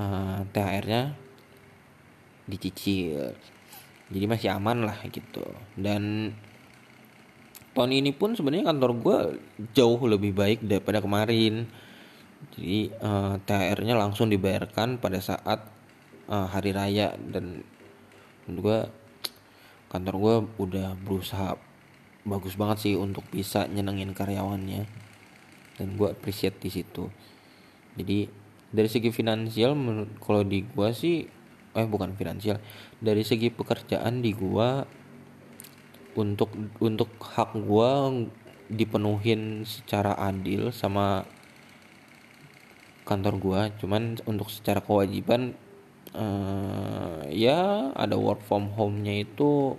uh, 0.00 0.40
THR-nya 0.50 1.25
dicicil. 2.46 3.34
Jadi 4.06 4.24
masih 4.24 4.48
aman 4.54 4.86
lah 4.86 4.98
gitu. 5.10 5.42
Dan 5.74 6.30
tahun 7.74 7.92
ini 7.92 8.14
pun 8.14 8.38
sebenarnya 8.38 8.70
kantor 8.70 8.90
gue 9.02 9.18
jauh 9.74 10.00
lebih 10.06 10.32
baik 10.32 10.62
daripada 10.62 11.02
kemarin. 11.02 11.66
Jadi 12.54 12.94
uh, 13.02 13.34
eh, 13.36 13.42
THR-nya 13.42 13.98
langsung 13.98 14.30
dibayarkan 14.30 15.02
pada 15.02 15.18
saat 15.18 15.66
uh, 16.30 16.46
hari 16.46 16.70
raya. 16.70 17.18
Dan 17.18 17.66
gue 18.46 18.78
kantor 19.90 20.14
gue 20.22 20.34
udah 20.62 20.94
berusaha 21.02 21.58
bagus 22.26 22.58
banget 22.58 22.78
sih 22.90 22.94
untuk 22.94 23.26
bisa 23.34 23.66
nyenengin 23.66 24.14
karyawannya. 24.14 24.86
Dan 25.76 25.98
gue 25.98 26.08
appreciate 26.14 26.62
di 26.62 26.70
situ. 26.70 27.10
Jadi 27.98 28.46
dari 28.70 28.88
segi 28.90 29.10
finansial 29.10 29.74
kalau 30.22 30.42
di 30.46 30.62
gue 30.62 30.90
sih 30.94 31.35
eh 31.76 31.84
bukan 31.84 32.16
finansial. 32.16 32.56
Dari 32.98 33.20
segi 33.20 33.52
pekerjaan 33.52 34.24
di 34.24 34.32
gua 34.32 34.88
untuk 36.16 36.48
untuk 36.80 37.12
hak 37.20 37.52
gua 37.60 38.08
dipenuhin 38.72 39.68
secara 39.68 40.16
adil 40.16 40.72
sama 40.72 41.28
kantor 43.04 43.34
gua. 43.36 43.60
Cuman 43.76 44.16
untuk 44.24 44.48
secara 44.48 44.80
kewajiban 44.80 45.52
uh, 46.16 47.20
ya 47.28 47.92
ada 47.92 48.16
work 48.16 48.40
from 48.48 48.72
home-nya 48.72 49.22
itu 49.28 49.76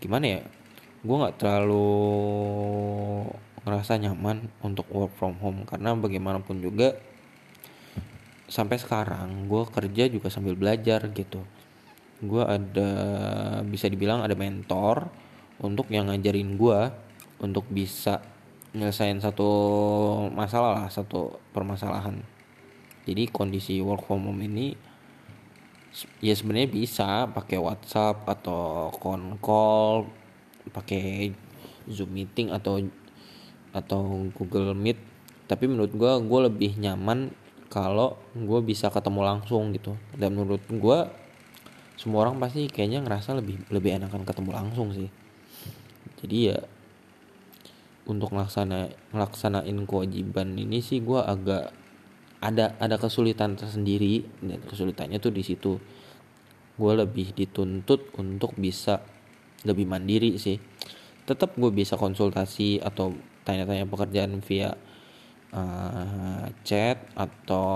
gimana 0.00 0.40
ya? 0.40 0.42
Gua 1.04 1.28
nggak 1.28 1.36
terlalu 1.36 1.88
ngerasa 3.60 4.00
nyaman 4.00 4.48
untuk 4.64 4.88
work 4.88 5.12
from 5.20 5.36
home. 5.44 5.68
Karena 5.68 5.92
bagaimanapun 5.92 6.64
juga 6.64 6.96
sampai 8.50 8.82
sekarang 8.82 9.46
gue 9.46 9.62
kerja 9.70 10.10
juga 10.10 10.26
sambil 10.26 10.58
belajar 10.58 11.06
gitu. 11.14 11.40
Gue 12.18 12.42
ada 12.42 12.90
bisa 13.62 13.86
dibilang 13.86 14.26
ada 14.26 14.34
mentor 14.34 15.06
untuk 15.62 15.86
yang 15.88 16.10
ngajarin 16.10 16.58
gue 16.58 16.80
untuk 17.40 17.64
bisa 17.70 18.20
nyelesain 18.74 19.22
satu 19.22 19.48
masalah 20.34 20.82
lah 20.82 20.88
satu 20.90 21.38
permasalahan. 21.54 22.18
Jadi 23.06 23.30
kondisi 23.30 23.78
work 23.80 24.04
from 24.04 24.26
home 24.26 24.42
ini 24.44 24.74
ya 26.22 26.34
sebenarnya 26.34 26.70
bisa 26.70 27.26
pakai 27.30 27.58
WhatsApp 27.58 28.26
atau 28.26 28.90
con 28.94 29.38
call 29.42 30.06
pakai 30.70 31.34
Zoom 31.90 32.14
meeting 32.14 32.54
atau 32.54 32.78
atau 33.70 34.26
Google 34.34 34.74
Meet. 34.74 34.98
Tapi 35.50 35.66
menurut 35.66 35.90
gue 35.94 36.12
gue 36.26 36.40
lebih 36.46 36.78
nyaman 36.78 37.34
kalau 37.70 38.18
gue 38.34 38.60
bisa 38.66 38.90
ketemu 38.90 39.22
langsung 39.22 39.70
gitu. 39.70 39.94
Dan 40.18 40.34
menurut 40.34 40.60
gue 40.66 40.98
semua 41.94 42.26
orang 42.26 42.42
pasti 42.42 42.66
kayaknya 42.66 43.06
ngerasa 43.06 43.38
lebih 43.38 43.62
lebih 43.70 43.96
enakan 43.96 44.26
ketemu 44.26 44.50
langsung 44.50 44.90
sih. 44.90 45.06
Jadi 46.20 46.36
ya 46.50 46.58
untuk 48.10 48.34
ngelaksana 48.34 48.90
ngelaksanain 49.14 49.78
kewajiban 49.86 50.58
ini 50.58 50.82
sih 50.82 50.98
gue 50.98 51.22
agak 51.22 51.70
ada 52.42 52.74
ada 52.82 52.96
kesulitan 52.98 53.54
tersendiri. 53.54 54.26
Dan 54.42 54.60
kesulitannya 54.66 55.22
tuh 55.22 55.30
di 55.30 55.46
situ. 55.46 55.78
Gue 56.74 56.92
lebih 56.98 57.30
dituntut 57.38 58.10
untuk 58.18 58.58
bisa 58.58 58.98
lebih 59.62 59.86
mandiri 59.86 60.34
sih. 60.42 60.58
Tetap 61.22 61.54
gue 61.54 61.70
bisa 61.70 61.94
konsultasi 61.94 62.82
atau 62.82 63.14
tanya-tanya 63.46 63.86
pekerjaan 63.86 64.42
via 64.42 64.74
uh, 65.54 66.46
chat 66.62 66.98
atau 67.14 67.68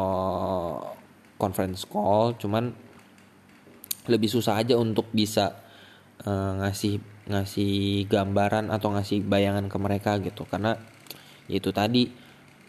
conference 1.38 1.84
call 1.86 2.38
cuman 2.38 2.70
lebih 4.04 4.28
susah 4.28 4.60
aja 4.60 4.76
untuk 4.76 5.08
bisa 5.10 5.56
uh, 6.28 6.52
ngasih 6.60 7.00
ngasih 7.24 8.04
gambaran 8.04 8.68
atau 8.68 8.92
ngasih 8.92 9.24
bayangan 9.24 9.66
ke 9.72 9.76
mereka 9.80 10.20
gitu. 10.20 10.44
Karena 10.44 10.76
itu 11.48 11.72
tadi 11.72 12.12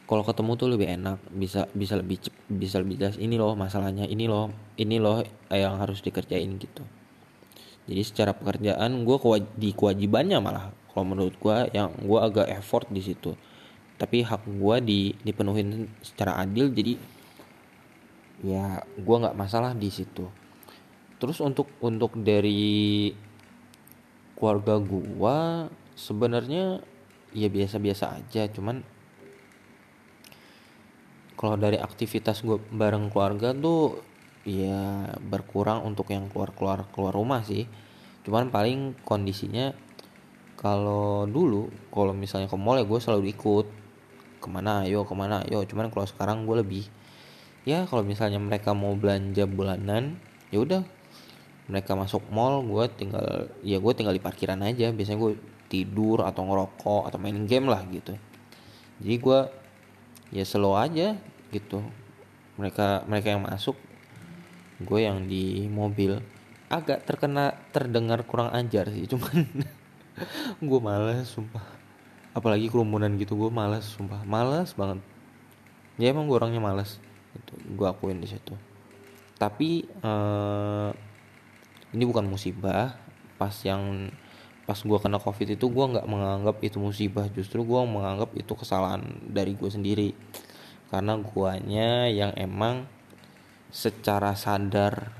kalau 0.05 0.23
ketemu 0.23 0.51
tuh 0.55 0.69
lebih 0.71 0.87
enak 0.95 1.17
bisa 1.33 1.67
bisa 1.75 1.97
lebih 1.99 2.23
bisa 2.47 2.77
lebih 2.79 2.95
jelas 3.01 3.17
ini 3.17 3.35
loh 3.41 3.57
masalahnya 3.57 4.05
ini 4.05 4.29
loh 4.29 4.53
ini 4.77 5.01
loh 5.01 5.25
yang 5.51 5.75
harus 5.81 5.99
dikerjain 5.99 6.55
gitu. 6.61 6.83
Jadi 7.85 8.01
secara 8.01 8.31
pekerjaan 8.33 9.05
gue 9.05 9.17
di 9.59 9.69
kewajibannya 9.75 10.41
malah 10.41 10.73
kalau 10.89 11.05
menurut 11.05 11.35
gue 11.37 11.57
yang 11.75 11.93
gue 12.01 12.19
agak 12.19 12.47
effort 12.49 12.89
di 12.89 13.03
situ 13.03 13.35
tapi 13.95 14.27
hak 14.27 14.43
gue 14.43 14.75
di 14.83 14.99
dipenuhin 15.23 15.87
secara 16.03 16.35
adil 16.43 16.67
jadi 16.71 16.99
ya 18.43 18.83
gue 18.83 19.15
nggak 19.15 19.37
masalah 19.37 19.71
di 19.71 19.87
situ. 19.87 20.27
Terus 21.15 21.39
untuk 21.39 21.71
untuk 21.79 22.19
dari 22.19 23.11
keluarga 24.35 24.75
gue 24.83 25.37
sebenarnya 25.95 26.83
ya 27.31 27.47
biasa-biasa 27.47 28.19
aja 28.19 28.51
cuman 28.51 28.83
kalau 31.39 31.55
dari 31.55 31.79
aktivitas 31.79 32.43
gue 32.43 32.59
bareng 32.71 33.11
keluarga 33.11 33.55
tuh 33.55 34.03
ya 34.43 35.07
berkurang 35.23 35.83
untuk 35.87 36.11
yang 36.11 36.27
keluar 36.27 36.51
keluar 36.51 36.83
keluar 36.91 37.15
rumah 37.15 37.43
sih. 37.47 37.63
Cuman 38.27 38.51
paling 38.51 38.99
kondisinya 39.07 39.71
kalau 40.59 41.23
dulu 41.27 41.71
kalau 41.91 42.11
misalnya 42.11 42.51
ke 42.51 42.57
mall 42.59 42.79
ya 42.79 42.87
gue 42.87 42.99
selalu 42.99 43.31
ikut 43.35 43.84
ke 44.45 44.49
mana 44.53 44.85
ayo 44.85 45.01
ke 45.01 45.17
mana 45.17 45.41
ayo. 45.49 45.65
Cuman 45.65 45.89
kalau 45.89 46.05
sekarang 46.05 46.45
gue 46.45 46.61
lebih 46.61 46.85
ya 47.65 47.89
kalau 47.89 48.05
misalnya 48.05 48.37
mereka 48.37 48.77
mau 48.77 48.93
belanja 48.93 49.49
bulanan 49.49 50.21
ya 50.53 50.61
udah. 50.61 50.85
Mereka 51.65 51.97
masuk 51.97 52.29
mall 52.29 52.61
gue 52.61 52.85
tinggal 52.93 53.49
ya 53.65 53.81
gue 53.81 53.93
tinggal 53.97 54.13
di 54.13 54.21
parkiran 54.21 54.61
aja. 54.61 54.93
Biasanya 54.93 55.17
gue 55.17 55.33
tidur 55.65 56.21
atau 56.21 56.45
ngerokok 56.45 57.09
atau 57.09 57.17
main 57.17 57.41
game 57.49 57.65
lah 57.65 57.81
gitu. 57.89 58.13
Jadi 59.01 59.15
gue 59.17 59.39
ya 60.29 60.45
slow 60.45 60.77
aja 60.77 61.17
gitu. 61.49 61.81
Mereka 62.61 63.09
mereka 63.09 63.33
yang 63.33 63.41
masuk 63.49 63.73
gue 64.85 64.99
yang 65.01 65.25
di 65.25 65.65
mobil. 65.65 66.21
Agak 66.69 67.01
terkena 67.09 67.57
terdengar 67.73 68.21
kurang 68.29 68.53
ajar 68.53 68.89
sih 68.93 69.05
cuman 69.09 69.45
gue 70.69 70.79
males 70.81 71.29
sumpah 71.29 71.74
apalagi 72.35 72.67
kerumunan 72.67 73.15
gitu 73.15 73.39
gue 73.39 73.49
malas 73.49 73.95
sumpah. 73.95 74.27
Malas 74.27 74.75
banget. 74.75 74.99
Ya 75.95 76.11
emang 76.11 76.27
gue 76.27 76.35
orangnya 76.35 76.59
malas 76.59 76.99
itu 77.31 77.55
gue 77.55 77.87
akuin 77.87 78.19
di 78.19 78.27
situ. 78.27 78.51
Tapi 79.39 79.87
uh, 80.03 80.91
ini 81.95 82.03
bukan 82.03 82.27
musibah. 82.27 82.99
Pas 83.39 83.55
yang 83.63 84.11
pas 84.67 84.75
gue 84.75 84.97
kena 84.99 85.21
covid 85.23 85.55
itu 85.55 85.65
gue 85.71 85.85
nggak 85.95 86.07
menganggap 86.11 86.59
itu 86.59 86.75
musibah. 86.77 87.31
Justru 87.31 87.63
gue 87.63 87.81
menganggap 87.87 88.35
itu 88.35 88.51
kesalahan 88.51 89.01
dari 89.31 89.55
gue 89.55 89.71
sendiri. 89.71 90.11
Karena 90.91 91.15
guanya 91.15 92.11
yang 92.11 92.35
emang 92.35 92.91
secara 93.71 94.35
sadar 94.35 95.11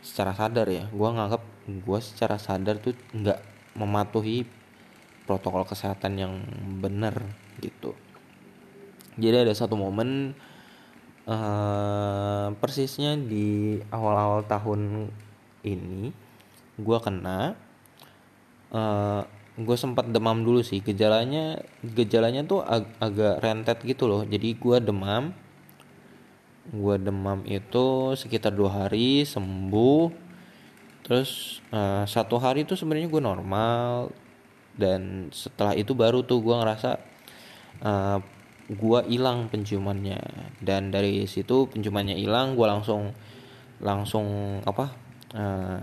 secara 0.00 0.32
sadar 0.32 0.66
ya 0.66 0.88
gue 0.88 1.08
nganggap 1.12 1.42
gue 1.68 1.98
secara 2.00 2.40
sadar 2.40 2.80
tuh 2.80 2.96
nggak 3.12 3.38
mematuhi 3.76 4.48
protokol 5.30 5.62
kesehatan 5.62 6.18
yang 6.18 6.42
benar 6.82 7.14
gitu. 7.62 7.94
Jadi 9.14 9.46
ada 9.46 9.54
satu 9.54 9.78
momen 9.78 10.34
uh, 11.30 12.50
persisnya 12.58 13.14
di 13.14 13.78
awal-awal 13.94 14.42
tahun 14.50 15.06
ini 15.62 16.10
gue 16.80 16.98
kena 17.04 17.52
uh, 18.72 19.22
eh, 19.22 19.22
gue 19.54 19.76
sempat 19.78 20.10
demam 20.10 20.42
dulu 20.42 20.66
sih. 20.66 20.82
Gejalanya 20.82 21.62
gejalanya 21.86 22.42
tuh 22.42 22.66
ag 22.66 22.90
agak 22.98 23.38
rentet 23.38 23.78
gitu 23.86 24.10
loh. 24.10 24.26
Jadi 24.26 24.58
gue 24.58 24.76
demam 24.82 25.30
gue 26.70 26.96
demam 27.02 27.42
itu 27.46 28.18
sekitar 28.18 28.50
dua 28.50 28.82
hari 28.82 29.22
sembuh. 29.22 30.10
Terus 31.06 31.62
uh, 31.70 32.02
satu 32.02 32.38
hari 32.42 32.66
itu 32.66 32.74
sebenarnya 32.74 33.06
gue 33.06 33.22
normal 33.22 34.10
dan 34.76 35.32
setelah 35.34 35.74
itu 35.74 35.92
baru 35.96 36.22
tuh 36.22 36.42
gue 36.42 36.54
ngerasa 36.54 36.90
uh, 37.82 38.18
gue 38.70 39.00
hilang 39.10 39.50
penciumannya. 39.50 40.20
Dan 40.62 40.94
dari 40.94 41.26
situ 41.26 41.66
penciumannya 41.66 42.14
hilang 42.14 42.54
gue 42.54 42.66
langsung 42.66 43.10
langsung 43.80 44.60
apa 44.62 44.92
uh, 45.34 45.80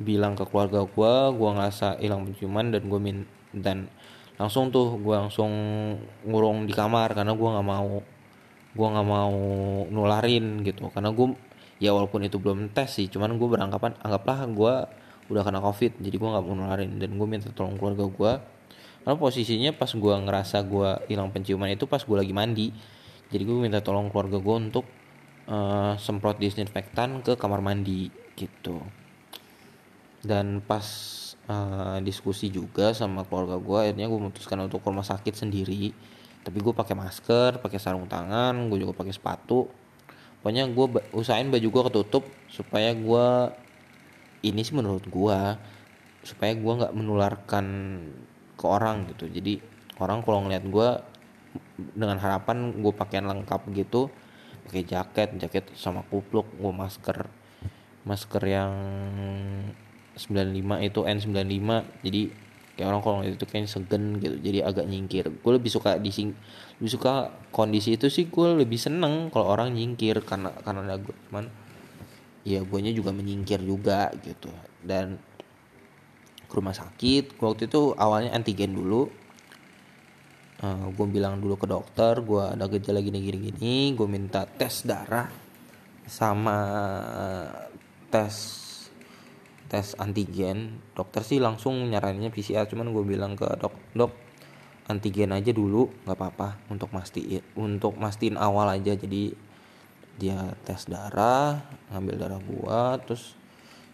bilang 0.00 0.32
ke 0.32 0.48
keluarga 0.48 0.88
gue 0.88 1.12
gue 1.36 1.50
ngerasa 1.52 2.00
hilang 2.00 2.24
penciuman 2.24 2.72
dan 2.72 2.88
gue 2.88 2.96
min 2.96 3.28
dan 3.52 3.92
langsung 4.40 4.72
tuh 4.72 4.96
gue 4.96 5.12
langsung 5.12 5.52
ngurung 6.24 6.64
di 6.64 6.72
kamar 6.72 7.12
karena 7.12 7.36
gue 7.36 7.48
nggak 7.52 7.68
mau 7.68 8.00
gue 8.70 8.86
nggak 8.86 9.08
mau 9.08 9.34
nularin 9.86 10.64
gitu. 10.64 10.88
Karena 10.90 11.12
gue 11.12 11.36
ya 11.80 11.96
walaupun 11.96 12.28
itu 12.28 12.36
belum 12.36 12.70
tes 12.76 12.92
sih 12.92 13.08
cuman 13.08 13.40
gue 13.40 13.48
beranggapan 13.48 13.96
anggaplah 14.04 14.44
gue 14.52 14.74
udah 15.30 15.46
kena 15.46 15.62
covid 15.62 15.96
jadi 16.02 16.16
gue 16.18 16.28
nggak 16.28 16.44
mau 16.44 16.54
nularin. 16.58 16.98
Dan 16.98 17.14
gue 17.16 17.26
minta 17.30 17.48
tolong 17.54 17.78
keluarga 17.78 18.04
gue 18.10 18.32
karena 19.00 19.16
posisinya 19.16 19.70
pas 19.72 19.88
gue 19.88 20.14
ngerasa 20.28 20.60
gue 20.68 20.88
hilang 21.08 21.32
penciuman 21.32 21.72
itu 21.72 21.88
pas 21.88 22.02
gue 22.04 22.16
lagi 22.18 22.34
mandi. 22.36 22.68
Jadi 23.30 23.42
gue 23.46 23.56
minta 23.56 23.80
tolong 23.80 24.12
keluarga 24.12 24.36
gue 24.36 24.56
untuk 24.58 24.84
uh, 25.48 25.96
semprot 25.96 26.36
disinfektan 26.36 27.24
ke 27.24 27.38
kamar 27.38 27.64
mandi 27.64 28.12
gitu. 28.36 28.82
Dan 30.20 30.60
pas 30.60 30.84
uh, 31.48 31.96
diskusi 32.04 32.52
juga 32.52 32.92
sama 32.92 33.24
keluarga 33.24 33.56
gue 33.56 33.78
akhirnya 33.88 34.04
gue 34.04 34.18
memutuskan 34.20 34.60
untuk 34.68 34.84
ke 34.84 34.88
rumah 34.92 35.06
sakit 35.06 35.32
sendiri. 35.32 35.96
Tapi 36.44 36.58
gue 36.60 36.72
pakai 36.76 36.92
masker 36.92 37.60
pakai 37.64 37.80
sarung 37.80 38.04
tangan 38.04 38.68
gue 38.68 38.84
juga 38.84 38.92
pakai 38.92 39.16
sepatu. 39.16 39.64
Pokoknya 40.40 40.68
gue 40.68 40.86
usahain 41.16 41.48
baju 41.48 41.68
gue 41.68 41.82
ketutup 41.88 42.24
supaya 42.52 42.92
gue 42.92 43.26
ini 44.40 44.60
sih 44.64 44.74
menurut 44.76 45.04
gue 45.06 45.38
supaya 46.24 46.52
gue 46.52 46.72
nggak 46.84 46.94
menularkan 46.96 47.66
ke 48.56 48.64
orang 48.68 49.08
gitu. 49.12 49.28
Jadi 49.28 49.60
orang 50.00 50.20
kalau 50.24 50.44
ngeliat 50.44 50.64
gue 50.64 50.88
dengan 51.96 52.16
harapan 52.20 52.76
gue 52.78 52.92
pakaian 52.94 53.26
lengkap 53.26 53.68
gitu 53.74 54.12
pakai 54.68 54.86
jaket 54.86 55.28
jaket 55.40 55.64
sama 55.74 56.06
kupluk 56.06 56.46
gue 56.62 56.70
masker 56.70 57.26
masker 58.06 58.42
yang 58.46 58.72
95 60.14 60.86
itu 60.86 61.00
N95 61.02 61.68
jadi 62.06 62.22
kayak 62.78 62.86
orang 62.96 63.02
kalau 63.04 63.18
itu 63.26 63.44
kayak 63.44 63.68
segen 63.68 64.16
gitu 64.24 64.40
jadi 64.40 64.64
agak 64.64 64.88
nyingkir. 64.88 65.28
Gue 65.28 65.52
lebih 65.60 65.68
suka 65.68 66.00
di 66.00 66.08
lebih 66.80 66.92
suka 66.92 67.28
kondisi 67.52 68.00
itu 68.00 68.08
sih 68.08 68.32
gue 68.32 68.56
lebih 68.56 68.80
seneng 68.80 69.28
kalau 69.28 69.52
orang 69.52 69.76
nyingkir 69.76 70.24
karena 70.24 70.48
karena 70.64 70.88
ada 70.88 70.96
gue 70.96 71.12
cuman 71.28 71.44
ya 72.44 72.64
guanya 72.64 72.92
juga 72.94 73.12
menyingkir 73.12 73.60
juga 73.60 74.12
gitu. 74.24 74.50
Dan 74.80 75.20
ke 76.50 76.54
rumah 76.58 76.74
sakit 76.74 77.38
waktu 77.38 77.70
itu 77.70 77.94
awalnya 77.94 78.34
antigen 78.34 78.74
dulu. 78.74 79.06
Uh, 80.60 80.66
eh, 80.66 80.84
gue 80.92 81.06
bilang 81.08 81.40
dulu 81.40 81.56
ke 81.56 81.64
dokter 81.64 82.20
gue 82.20 82.44
ada 82.52 82.68
gejala 82.68 83.00
gini 83.00 83.24
gini 83.24 83.38
gini 83.48 83.76
gue 83.96 84.04
minta 84.04 84.44
tes 84.44 84.84
darah 84.84 85.32
sama 86.04 86.58
tes 88.10 88.34
tes 89.70 89.94
antigen. 89.96 90.82
Dokter 90.92 91.22
sih 91.22 91.38
langsung 91.38 91.78
nyaraninnya 91.86 92.34
PCR 92.34 92.66
cuman 92.66 92.90
gue 92.90 93.04
bilang 93.06 93.38
ke 93.38 93.46
dok 93.56 93.72
dok 93.94 94.12
antigen 94.90 95.30
aja 95.30 95.54
dulu 95.54 95.86
nggak 96.02 96.18
apa-apa 96.18 96.48
untuk 96.66 96.90
mastiin 96.90 97.46
untuk 97.54 97.94
mastiin 97.94 98.34
awal 98.34 98.66
aja. 98.74 98.98
Jadi 98.98 99.49
dia 100.16 100.56
tes 100.66 100.88
darah 100.88 101.60
ngambil 101.92 102.14
darah 102.16 102.40
gua 102.42 102.98
terus 103.04 103.36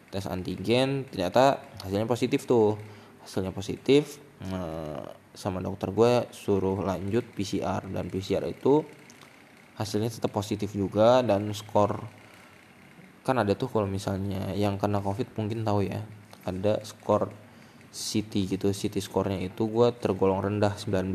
tes 0.08 0.24
antigen 0.24 1.04
ternyata 1.10 1.60
hasilnya 1.82 2.08
positif 2.08 2.46
tuh. 2.46 2.78
Hasilnya 3.26 3.50
positif 3.50 4.22
nah, 4.38 5.02
sama 5.36 5.60
dokter 5.60 5.92
gue 5.92 6.24
suruh 6.32 6.80
lanjut 6.80 7.26
PCR 7.36 7.84
dan 7.92 8.08
PCR 8.08 8.46
itu 8.48 8.80
hasilnya 9.76 10.08
tetap 10.08 10.32
positif 10.32 10.72
juga 10.72 11.20
dan 11.20 11.52
skor 11.52 12.00
kan 13.20 13.36
ada 13.36 13.52
tuh 13.52 13.68
kalau 13.68 13.84
misalnya 13.84 14.56
yang 14.56 14.80
kena 14.80 15.04
covid 15.04 15.28
mungkin 15.36 15.60
tahu 15.60 15.84
ya 15.84 16.00
ada 16.48 16.80
skor 16.88 17.28
CT 17.92 18.56
gitu 18.56 18.72
CT 18.72 18.96
skornya 19.04 19.36
itu 19.44 19.68
gue 19.68 19.92
tergolong 20.00 20.40
rendah 20.40 20.72
19 20.80 21.12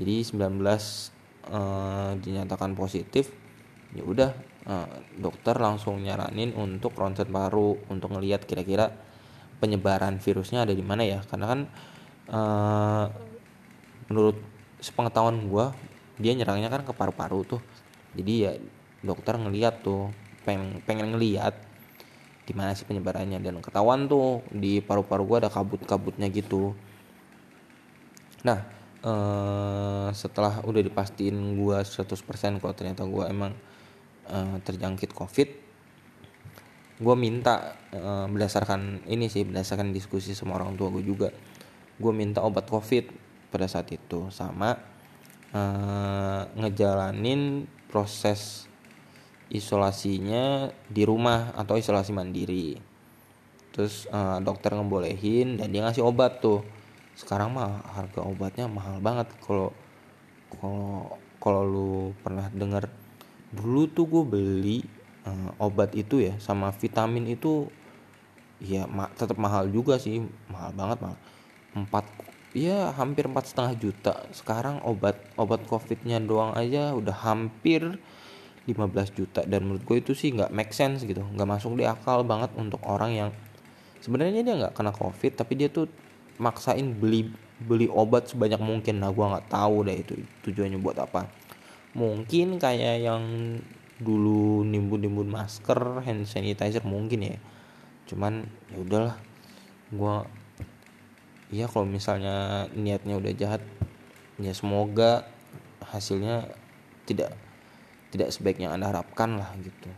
jadi 0.00 0.14
19 0.24 0.40
eh, 1.52 2.10
dinyatakan 2.16 2.72
positif 2.72 3.28
ya 3.96 4.04
udah 4.04 4.30
eh, 4.68 4.88
dokter 5.16 5.56
langsung 5.56 5.98
nyaranin 6.04 6.52
untuk 6.52 6.92
ronsen 6.92 7.32
paru 7.32 7.80
untuk 7.88 8.12
ngelihat 8.12 8.44
kira-kira 8.44 8.92
penyebaran 9.56 10.20
virusnya 10.20 10.68
ada 10.68 10.74
di 10.76 10.84
mana 10.84 11.02
ya. 11.02 11.24
Karena 11.24 11.46
kan 11.48 11.60
eh, 12.28 13.06
menurut 14.12 14.38
sepengetahuan 14.78 15.40
gue 15.48 15.66
dia 16.20 16.32
nyerangnya 16.36 16.68
kan 16.68 16.84
ke 16.84 16.92
paru-paru 16.92 17.40
tuh. 17.56 17.62
Jadi 18.16 18.32
ya 18.36 18.52
dokter 19.00 19.36
ngeliat 19.36 19.80
tuh 19.84 20.12
pengen 20.44 20.80
pengen 20.84 21.16
ngeliat 21.16 21.56
di 22.46 22.52
mana 22.52 22.76
sih 22.76 22.84
penyebarannya. 22.84 23.40
Dan 23.40 23.64
ketahuan 23.64 24.08
tuh 24.08 24.44
di 24.52 24.84
paru-paru 24.84 25.22
gue 25.24 25.36
ada 25.46 25.50
kabut-kabutnya 25.52 26.28
gitu. 26.28 26.76
Nah 28.44 28.60
eh, 29.04 30.08
setelah 30.12 30.60
udah 30.64 30.82
dipastiin 30.84 31.56
gue 31.56 31.78
100% 31.80 32.60
kalau 32.60 32.74
ternyata 32.76 33.02
gue 33.08 33.24
emang 33.28 33.52
eh, 34.30 34.56
terjangkit 34.62 35.10
covid 35.14 35.48
gue 36.96 37.16
minta 37.16 37.76
eh, 37.92 38.26
berdasarkan 38.30 39.04
ini 39.06 39.28
sih 39.28 39.44
berdasarkan 39.44 39.92
diskusi 39.92 40.32
sama 40.32 40.56
orang 40.56 40.74
tua 40.74 40.88
gue 40.92 41.04
juga 41.04 41.28
gue 41.96 42.12
minta 42.12 42.44
obat 42.44 42.68
covid 42.68 43.08
pada 43.50 43.66
saat 43.70 43.88
itu. 43.88 44.28
Sama 44.28 44.76
eh, 45.54 46.42
ngejalanin 46.60 47.64
proses 47.88 48.68
isolasinya 49.48 50.68
di 50.90 51.06
rumah 51.06 51.54
atau 51.54 51.78
isolasi 51.78 52.10
mandiri. 52.10 52.76
Terus 53.70 54.08
uh, 54.08 54.40
dokter 54.40 54.72
ngebolehin 54.72 55.60
dan 55.60 55.68
dia 55.68 55.84
ngasih 55.84 56.00
obat 56.00 56.40
tuh. 56.40 56.64
Sekarang 57.12 57.52
mah 57.54 57.84
harga 57.92 58.24
obatnya 58.24 58.66
mahal 58.66 58.98
banget. 59.04 59.28
Kalau 59.44 59.70
kalau 60.48 61.14
kalau 61.36 61.62
lu 61.62 61.90
pernah 62.24 62.48
dengar 62.50 62.88
dulu 63.54 63.86
tuh 63.90 64.06
gue 64.10 64.24
beli 64.26 64.78
uh, 65.26 65.50
obat 65.62 65.94
itu 65.94 66.22
ya 66.22 66.34
sama 66.42 66.70
vitamin 66.74 67.30
itu 67.30 67.70
ya 68.62 68.88
ma 68.88 69.12
tetap 69.12 69.36
mahal 69.36 69.68
juga 69.68 70.00
sih 70.00 70.24
mahal 70.48 70.72
banget 70.72 70.98
mahal 71.04 71.18
empat 71.76 72.08
ya 72.56 72.96
hampir 72.96 73.28
empat 73.28 73.52
setengah 73.52 73.74
juta. 73.76 74.14
Sekarang 74.32 74.80
obat 74.80 75.20
obat 75.36 75.60
covidnya 75.68 76.16
doang 76.16 76.56
aja 76.56 76.96
udah 76.96 77.12
hampir 77.12 78.00
15 78.64 79.12
juta. 79.12 79.44
Dan 79.44 79.68
menurut 79.68 79.84
gue 79.84 79.96
itu 80.00 80.16
sih 80.16 80.32
nggak 80.32 80.50
make 80.56 80.72
sense 80.72 81.04
gitu 81.04 81.20
nggak 81.20 81.44
masuk 81.44 81.76
di 81.76 81.84
akal 81.84 82.24
banget 82.24 82.48
untuk 82.56 82.80
orang 82.88 83.12
yang 83.12 83.30
sebenarnya 84.00 84.40
dia 84.40 84.54
nggak 84.56 84.72
kena 84.72 84.96
covid 84.96 85.36
tapi 85.36 85.52
dia 85.60 85.68
tuh 85.68 85.84
maksain 86.40 86.96
beli 86.96 87.28
beli 87.60 87.92
obat 87.92 88.32
sebanyak 88.32 88.58
mungkin. 88.64 89.04
Nah 89.04 89.12
gue 89.12 89.24
nggak 89.24 89.52
tahu 89.52 89.84
deh 89.84 89.96
itu 90.00 90.16
tujuannya 90.48 90.80
buat 90.80 90.96
apa 90.96 91.45
mungkin 91.96 92.60
kayak 92.60 93.00
yang 93.00 93.24
dulu 93.96 94.60
nimbun-nimbun 94.68 95.32
masker 95.32 96.04
hand 96.04 96.28
sanitizer 96.28 96.84
mungkin 96.84 97.32
ya. 97.32 97.36
Cuman 98.04 98.44
ya 98.68 98.76
udahlah. 98.76 99.16
Gue 99.88 100.16
iya 101.48 101.64
kalau 101.70 101.88
misalnya 101.88 102.68
niatnya 102.76 103.16
udah 103.16 103.32
jahat 103.32 103.62
ya 104.36 104.52
semoga 104.52 105.24
hasilnya 105.80 106.52
tidak 107.08 107.32
tidak 108.12 108.28
sebaik 108.34 108.60
yang 108.60 108.76
anda 108.76 108.92
harapkan 108.92 109.40
lah 109.40 109.48
gitu. 109.64 109.88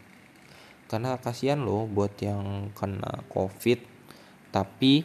Karena 0.86 1.18
kasihan 1.18 1.58
loh 1.58 1.84
buat 1.84 2.14
yang 2.22 2.70
kena 2.72 3.26
covid. 3.28 3.82
Tapi 4.48 5.04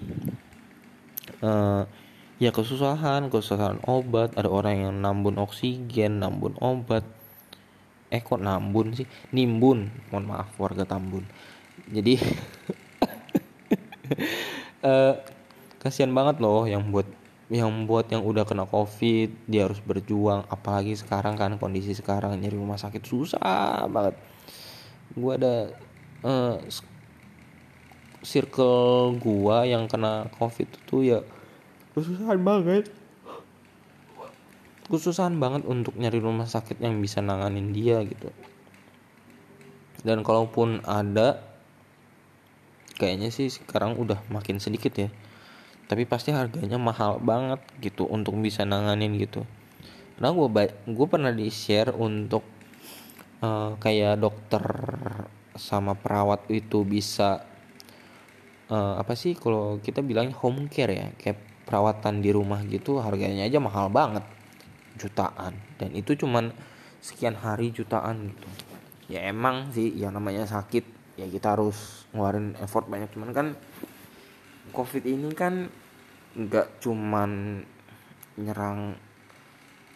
uh, 1.44 1.84
ya 2.44 2.52
kesusahan 2.52 3.32
kesusahan 3.32 3.80
obat. 3.88 4.36
Ada 4.36 4.52
orang 4.52 4.76
yang 4.84 4.94
nambun 5.00 5.40
oksigen 5.40 6.20
nambun 6.20 6.60
obat. 6.60 7.08
Eh 8.12 8.20
kok 8.20 8.44
nambun 8.44 8.92
sih? 8.92 9.08
Nimbun. 9.32 9.88
Mohon 10.12 10.26
maaf 10.28 10.52
warga 10.60 10.84
Tambun. 10.84 11.24
Jadi 11.88 12.20
uh, 14.84 15.16
kasihan 15.82 16.12
banget 16.12 16.44
loh 16.44 16.68
yang 16.68 16.92
buat 16.92 17.08
yang 17.52 17.86
buat 17.86 18.10
yang 18.10 18.24
udah 18.26 18.44
kena 18.44 18.68
covid 18.68 19.32
dia 19.48 19.64
harus 19.66 19.80
berjuang. 19.80 20.44
Apalagi 20.52 21.00
sekarang 21.00 21.40
kan 21.40 21.56
kondisi 21.56 21.96
sekarang 21.96 22.36
nyari 22.36 22.60
rumah 22.60 22.76
sakit 22.76 23.04
susah 23.08 23.88
banget. 23.88 24.20
Gua 25.16 25.40
ada 25.40 25.56
uh, 26.28 26.60
circle 28.20 29.16
gua 29.16 29.64
yang 29.64 29.88
kena 29.88 30.28
covid 30.36 30.68
itu 30.68 31.08
ya 31.08 31.24
kesusahan 31.94 32.42
banget. 32.42 32.90
Kesusahan 34.90 35.40
banget 35.40 35.64
untuk 35.66 35.96
nyari 35.96 36.20
rumah 36.20 36.46
sakit 36.46 36.82
yang 36.84 37.00
bisa 37.00 37.24
nanganin 37.24 37.72
dia 37.72 38.04
gitu. 38.04 38.30
Dan 40.04 40.22
kalaupun 40.22 40.84
ada 40.84 41.40
kayaknya 43.00 43.32
sih 43.32 43.48
sekarang 43.48 43.96
udah 43.96 44.20
makin 44.28 44.60
sedikit 44.60 44.94
ya. 44.98 45.10
Tapi 45.88 46.04
pasti 46.04 46.36
harganya 46.36 46.76
mahal 46.76 47.24
banget 47.24 47.64
gitu 47.80 48.10
untuk 48.10 48.36
bisa 48.44 48.68
nanganin 48.68 49.16
gitu. 49.16 49.48
Karena 50.20 50.30
gue 50.36 50.48
gue 50.92 51.08
pernah 51.08 51.32
di 51.32 51.48
share 51.48 51.96
untuk 51.96 52.44
uh, 53.40 53.80
kayak 53.80 54.20
dokter 54.20 54.64
sama 55.54 55.94
perawat 55.94 56.50
itu 56.50 56.82
bisa 56.82 57.46
uh, 58.74 58.98
apa 58.98 59.14
sih 59.14 59.38
kalau 59.38 59.78
kita 59.78 60.02
bilangnya 60.02 60.34
home 60.38 60.66
care 60.66 60.94
ya 60.94 61.08
kayak 61.14 61.53
perawatan 61.64 62.20
di 62.20 62.30
rumah 62.36 62.60
gitu 62.68 63.00
harganya 63.00 63.48
aja 63.48 63.60
mahal 63.60 63.88
banget. 63.90 64.24
Jutaan. 65.00 65.58
Dan 65.80 65.96
itu 65.98 66.14
cuman 66.14 66.54
sekian 67.04 67.36
hari 67.36 67.74
jutaan 67.74 68.32
gitu. 68.32 68.48
Ya 69.12 69.28
emang 69.28 69.72
sih 69.76 69.92
yang 69.92 70.16
namanya 70.16 70.48
sakit 70.48 70.86
ya 71.20 71.28
kita 71.28 71.58
harus 71.58 72.08
ngeluarin 72.16 72.56
effort 72.60 72.88
banyak. 72.88 73.12
Cuman 73.12 73.32
kan 73.36 73.48
covid 74.72 75.04
ini 75.04 75.32
kan 75.36 75.68
nggak 76.34 76.82
cuman 76.82 77.62
nyerang 78.40 78.98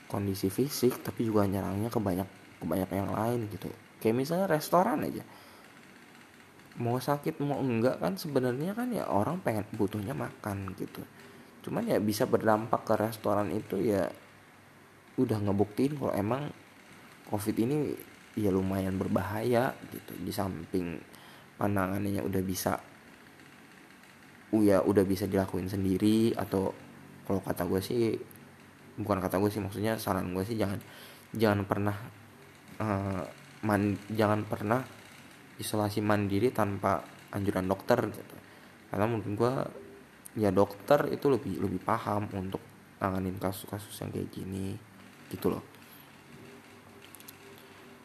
kondisi 0.06 0.54
fisik 0.54 1.02
tapi 1.02 1.26
juga 1.26 1.50
nyerangnya 1.50 1.90
ke 1.90 1.98
banyak 1.98 2.28
ke 2.60 2.66
banyak 2.66 2.90
yang 2.92 3.12
lain 3.12 3.48
gitu. 3.52 3.72
Kayak 4.04 4.16
misalnya 4.18 4.48
restoran 4.50 5.04
aja. 5.04 5.24
Mau 6.78 7.02
sakit 7.02 7.42
mau 7.42 7.58
enggak 7.58 7.98
kan 7.98 8.14
sebenarnya 8.14 8.78
kan 8.78 8.94
ya 8.94 9.10
orang 9.10 9.42
pengen 9.42 9.66
butuhnya 9.74 10.14
makan 10.14 10.78
gitu 10.78 11.02
cuman 11.68 11.84
ya 11.84 12.00
bisa 12.00 12.24
berdampak 12.24 12.88
ke 12.88 12.96
restoran 12.96 13.52
itu 13.52 13.76
ya 13.84 14.08
udah 15.20 15.44
ngebuktiin 15.44 16.00
kalau 16.00 16.16
emang 16.16 16.48
covid 17.28 17.60
ini 17.60 17.92
ya 18.40 18.48
lumayan 18.56 18.96
berbahaya 18.96 19.76
gitu. 19.92 20.16
Di 20.16 20.32
samping 20.32 20.96
pandangannya 21.60 22.24
udah 22.24 22.40
bisa 22.40 22.80
ya 24.56 24.80
udah 24.80 25.04
bisa 25.04 25.28
dilakuin 25.28 25.68
sendiri 25.68 26.32
atau 26.32 26.72
kalau 27.28 27.44
kata 27.44 27.68
gue 27.68 27.82
sih 27.84 28.16
bukan 28.96 29.20
kata 29.20 29.44
gue 29.44 29.52
sih 29.52 29.60
maksudnya 29.60 30.00
saran 30.00 30.32
gue 30.32 30.44
sih 30.48 30.56
jangan 30.56 30.80
jangan 31.36 31.68
pernah 31.68 31.98
uh, 32.80 33.28
man, 33.68 34.00
jangan 34.08 34.48
pernah 34.48 34.82
isolasi 35.60 36.00
mandiri 36.00 36.54
tanpa 36.54 37.04
anjuran 37.36 37.68
dokter 37.68 38.00
gitu. 38.08 38.36
Karena 38.88 39.06
mungkin 39.10 39.36
gue 39.36 39.54
ya 40.38 40.54
dokter 40.54 41.10
itu 41.10 41.34
lebih 41.34 41.58
lebih 41.58 41.82
paham 41.82 42.30
untuk 42.38 42.62
nanganin 43.02 43.42
kasus-kasus 43.42 43.94
yang 44.06 44.14
kayak 44.14 44.30
gini 44.30 44.78
gitu 45.34 45.50
loh. 45.58 45.64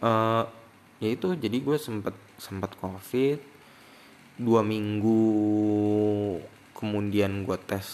Uh, 0.02 0.42
ya 0.98 1.12
itu 1.12 1.36
jadi 1.36 1.60
gue 1.60 1.76
sempet 1.76 2.16
sempet 2.40 2.72
covid. 2.80 3.38
Dua 4.40 4.64
minggu 4.64 5.20
kemudian 6.72 7.44
gue 7.44 7.54
tes 7.62 7.86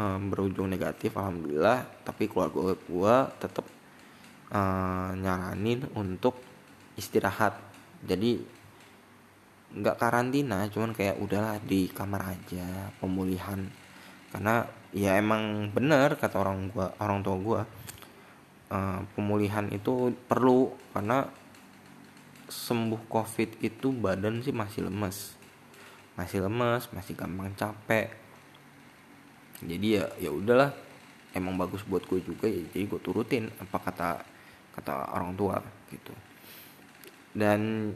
um, 0.00 0.32
berujung 0.32 0.72
negatif 0.72 1.14
alhamdulillah. 1.14 1.84
Tapi 2.02 2.26
keluarga 2.26 2.74
gue 2.74 3.16
tetap 3.38 3.68
uh, 4.50 5.12
nyaranin 5.14 5.86
untuk 5.94 6.40
istirahat. 6.96 7.54
Jadi 8.04 8.42
nggak 9.74 9.98
karantina 9.98 10.70
cuman 10.70 10.94
kayak 10.94 11.18
udahlah 11.18 11.58
di 11.62 11.90
kamar 11.90 12.38
aja 12.38 12.94
pemulihan. 13.02 13.66
Karena 14.30 14.66
ya 14.94 15.18
emang 15.18 15.70
bener 15.74 16.14
kata 16.14 16.38
orang 16.38 16.70
gua 16.70 16.94
orang 17.02 17.22
tua 17.26 17.36
gua 17.38 17.60
uh, 18.70 19.00
pemulihan 19.18 19.66
itu 19.74 20.14
perlu 20.30 20.70
karena 20.94 21.26
sembuh 22.46 23.10
covid 23.10 23.58
itu 23.62 23.90
badan 23.90 24.40
sih 24.46 24.54
masih 24.54 24.86
lemes. 24.86 25.34
Masih 26.14 26.46
lemes 26.46 26.86
masih 26.94 27.18
gampang 27.18 27.50
capek. 27.58 28.14
Jadi 29.64 29.98
ya 29.98 30.06
ya 30.22 30.30
udahlah 30.30 30.70
emang 31.34 31.58
bagus 31.58 31.82
buat 31.82 32.06
gue 32.06 32.22
juga 32.22 32.46
ya 32.46 32.62
jadi 32.70 32.86
gue 32.86 33.00
turutin 33.02 33.50
apa 33.58 33.78
kata 33.82 34.22
kata 34.78 34.92
orang 35.14 35.34
tua 35.34 35.58
gitu. 35.90 36.14
Dan 37.34 37.90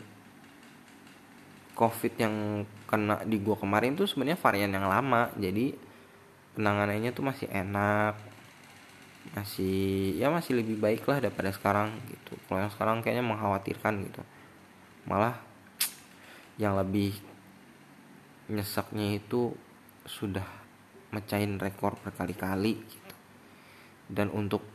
covid 1.78 2.18
yang 2.18 2.66
kena 2.90 3.22
di 3.22 3.38
gue 3.38 3.54
kemarin 3.54 3.94
tuh 3.94 4.10
sebenarnya 4.10 4.42
varian 4.42 4.74
yang 4.74 4.90
lama. 4.90 5.30
Jadi 5.38 5.70
penanganannya 6.58 7.14
tuh 7.14 7.22
masih 7.22 7.46
enak. 7.46 8.18
Masih 9.38 10.18
ya 10.18 10.34
masih 10.34 10.58
lebih 10.58 10.82
baik 10.82 11.06
lah 11.06 11.22
daripada 11.22 11.54
sekarang 11.54 11.94
gitu. 12.10 12.34
Kalau 12.50 12.66
yang 12.66 12.72
sekarang 12.74 12.96
kayaknya 13.06 13.22
mengkhawatirkan 13.22 13.94
gitu. 14.10 14.22
Malah 15.06 15.38
yang 16.58 16.74
lebih 16.74 17.14
nyeseknya 18.50 19.22
itu 19.22 19.54
sudah 20.02 20.44
mecahin 21.14 21.62
rekor 21.62 21.94
berkali-kali 22.02 22.74
gitu. 22.82 23.14
Dan 24.10 24.34
untuk 24.34 24.66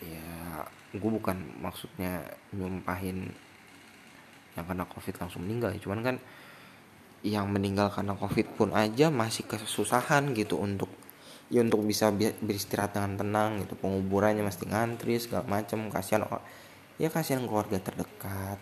ya 0.00 0.64
gue 0.96 1.10
bukan 1.10 1.60
maksudnya 1.60 2.24
nyumpahin 2.56 3.49
yang 4.58 4.66
kena 4.66 4.84
covid 4.86 5.14
langsung 5.20 5.46
meninggal 5.46 5.70
cuman 5.78 6.00
kan 6.02 6.16
yang 7.20 7.52
meninggal 7.52 7.92
karena 7.92 8.16
covid 8.16 8.48
pun 8.56 8.72
aja 8.72 9.12
masih 9.12 9.44
kesusahan 9.44 10.32
gitu 10.32 10.56
untuk 10.56 10.88
ya 11.52 11.60
untuk 11.60 11.84
bisa 11.84 12.08
beristirahat 12.14 12.96
dengan 12.96 13.20
tenang 13.20 13.50
gitu. 13.60 13.76
Penguburannya 13.76 14.40
mesti 14.40 14.64
ngantri 14.70 15.20
segala 15.20 15.44
macam 15.44 15.90
kasihan 15.92 16.24
ya 16.96 17.12
kasihan 17.12 17.44
keluarga 17.44 17.76
terdekat. 17.82 18.56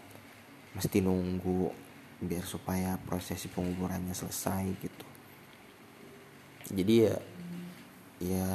Mesti 0.74 0.98
nunggu 1.04 1.70
biar 2.18 2.42
supaya 2.42 2.98
prosesi 2.98 3.46
penguburannya 3.46 4.10
selesai 4.10 4.64
gitu. 4.82 5.06
Jadi 6.74 6.94
ya 7.06 7.16
ya 8.18 8.50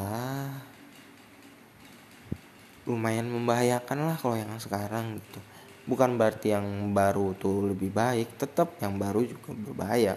lumayan 2.83 3.31
membahayakan 3.31 4.11
lah 4.11 4.19
kalau 4.19 4.35
yang 4.35 4.51
sekarang 4.59 5.15
gitu 5.15 5.39
bukan 5.83 6.15
berarti 6.15 6.55
yang 6.55 6.95
baru 6.95 7.35
tuh 7.35 7.75
lebih 7.75 7.91
baik 7.91 8.39
tetap 8.39 8.79
yang 8.79 8.95
baru 8.95 9.23
juga 9.27 9.51
berbahaya. 9.51 10.15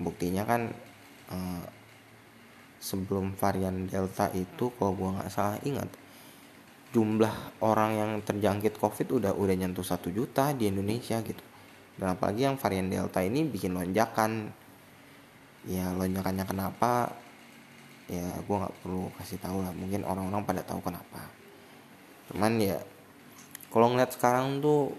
Buktinya 0.00 0.46
kan 0.48 0.72
eh, 1.32 1.64
sebelum 2.78 3.34
varian 3.34 3.90
delta 3.90 4.30
itu 4.32 4.70
kalau 4.78 4.94
gue 4.94 5.10
nggak 5.18 5.30
salah 5.34 5.58
ingat 5.66 5.90
jumlah 6.88 7.60
orang 7.60 7.90
yang 8.00 8.10
terjangkit 8.24 8.80
covid 8.80 9.12
udah 9.12 9.32
udah 9.36 9.54
nyentuh 9.54 9.84
satu 9.84 10.08
juta 10.08 10.56
di 10.56 10.72
Indonesia 10.72 11.20
gitu. 11.20 11.44
Dan 11.98 12.14
apalagi 12.14 12.46
yang 12.48 12.56
varian 12.56 12.88
delta 12.88 13.20
ini 13.20 13.44
bikin 13.44 13.74
lonjakan. 13.76 14.48
Ya 15.68 15.92
lonjakannya 15.92 16.46
kenapa? 16.48 17.12
Ya 18.08 18.24
gue 18.40 18.56
nggak 18.56 18.76
perlu 18.80 19.12
kasih 19.20 19.36
tahu 19.42 19.60
lah. 19.60 19.74
Mungkin 19.76 20.06
orang-orang 20.06 20.46
pada 20.48 20.62
tahu 20.64 20.80
kenapa. 20.80 21.28
Cuman 22.32 22.56
ya 22.56 22.78
kalau 23.68 23.92
ngeliat 23.92 24.12
sekarang 24.16 24.64
tuh 24.64 24.96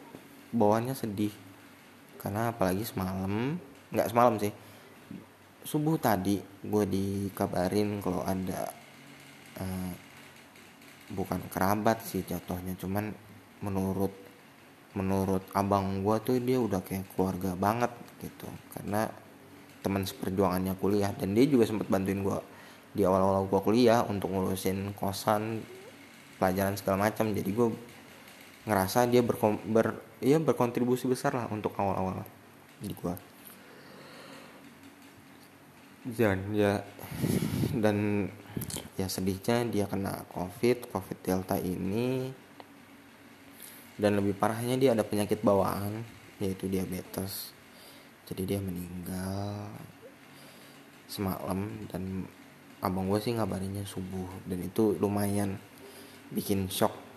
bawaannya 0.53 0.93
sedih. 0.93 1.33
Karena 2.19 2.51
apalagi 2.51 2.83
semalam 2.85 3.55
nggak 3.89 4.09
semalam 4.09 4.35
sih. 4.37 4.53
Subuh 5.65 5.97
tadi 5.97 6.39
gue 6.41 6.83
dikabarin 6.87 8.01
kalau 8.01 8.21
ada 8.25 8.69
uh, 9.59 9.91
bukan 11.09 11.41
kerabat 11.49 12.05
sih 12.05 12.21
jatuhnya 12.21 12.77
cuman 12.77 13.09
menurut 13.65 14.13
menurut 14.93 15.41
abang 15.53 16.01
gue 16.01 16.15
tuh 16.21 16.37
dia 16.41 16.57
udah 16.57 16.81
kayak 16.81 17.09
keluarga 17.13 17.53
banget 17.57 17.91
gitu. 18.21 18.49
Karena 18.73 19.09
teman 19.79 20.03
seperjuangannya 20.03 20.75
kuliah 20.77 21.15
dan 21.15 21.31
dia 21.31 21.47
juga 21.47 21.63
sempat 21.63 21.87
bantuin 21.87 22.19
gue 22.19 22.39
di 22.89 23.05
awal-awal 23.05 23.47
gue 23.47 23.59
kuliah 23.63 24.03
untuk 24.03 24.33
ngurusin 24.33 24.91
kosan 24.97 25.61
pelajaran 26.41 26.75
segala 26.75 27.09
macam. 27.09 27.31
Jadi 27.31 27.49
gue 27.53 27.67
ngerasa 28.67 29.07
dia 29.07 29.23
berkom 29.23 29.59
ber 29.71 29.99
ya 30.19 30.35
berkontribusi 30.39 31.07
besar 31.07 31.35
lah 31.35 31.47
untuk 31.47 31.75
awal-awal 31.79 32.23
di 32.83 32.91
gua. 32.95 33.15
Dan 36.03 36.55
ya 36.55 36.83
dan 37.75 38.27
ya 38.95 39.07
sedihnya 39.07 39.67
dia 39.67 39.85
kena 39.87 40.27
covid 40.31 40.91
covid 40.91 41.17
delta 41.23 41.55
ini. 41.59 42.31
Dan 43.99 44.15
lebih 44.15 44.31
parahnya 44.31 44.79
dia 44.79 44.95
ada 44.95 45.03
penyakit 45.03 45.43
bawaan 45.43 46.07
yaitu 46.39 46.71
diabetes. 46.71 47.51
Jadi 48.31 48.55
dia 48.55 48.59
meninggal 48.63 49.67
semalam 51.09 51.67
dan 51.91 52.23
abang 52.79 53.11
gue 53.11 53.19
sih 53.19 53.35
ngabarinnya 53.35 53.83
subuh. 53.83 54.29
Dan 54.47 54.63
itu 54.63 54.95
lumayan 55.03 55.59
bikin 56.31 56.71
shock 56.71 57.08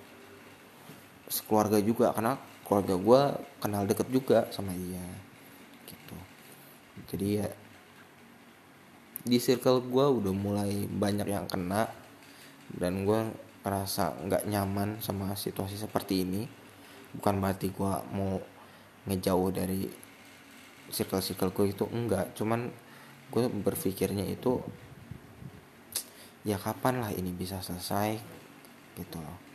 sekeluarga 1.32 1.80
juga 1.80 2.12
karena 2.12 2.36
keluarga 2.68 2.94
gue 3.00 3.20
kenal 3.64 3.88
deket 3.88 4.08
juga 4.12 4.44
sama 4.52 4.76
dia 4.76 5.00
gitu. 5.88 6.16
Jadi 7.08 7.28
ya 7.40 7.48
di 9.24 9.38
circle 9.40 9.80
gue 9.88 10.06
udah 10.20 10.34
mulai 10.36 10.84
banyak 10.84 11.24
yang 11.24 11.48
kena 11.48 11.88
dan 12.68 13.08
gue 13.08 13.32
ngerasa 13.64 14.28
nggak 14.28 14.44
nyaman 14.44 15.00
sama 15.00 15.32
situasi 15.32 15.80
seperti 15.80 16.28
ini. 16.28 16.44
Bukan 17.16 17.40
berarti 17.40 17.72
gue 17.72 17.92
mau 18.12 18.36
ngejauh 19.08 19.50
dari 19.52 19.88
circle-circle 20.92 21.52
gue 21.56 21.66
itu 21.72 21.84
enggak. 21.88 22.36
Cuman 22.36 22.68
gue 23.32 23.44
berpikirnya 23.48 24.28
itu 24.28 24.60
ya 26.44 26.60
kapan 26.60 27.00
lah 27.00 27.10
ini 27.14 27.32
bisa 27.32 27.64
selesai 27.64 28.18
gitu 28.98 29.16
loh 29.22 29.51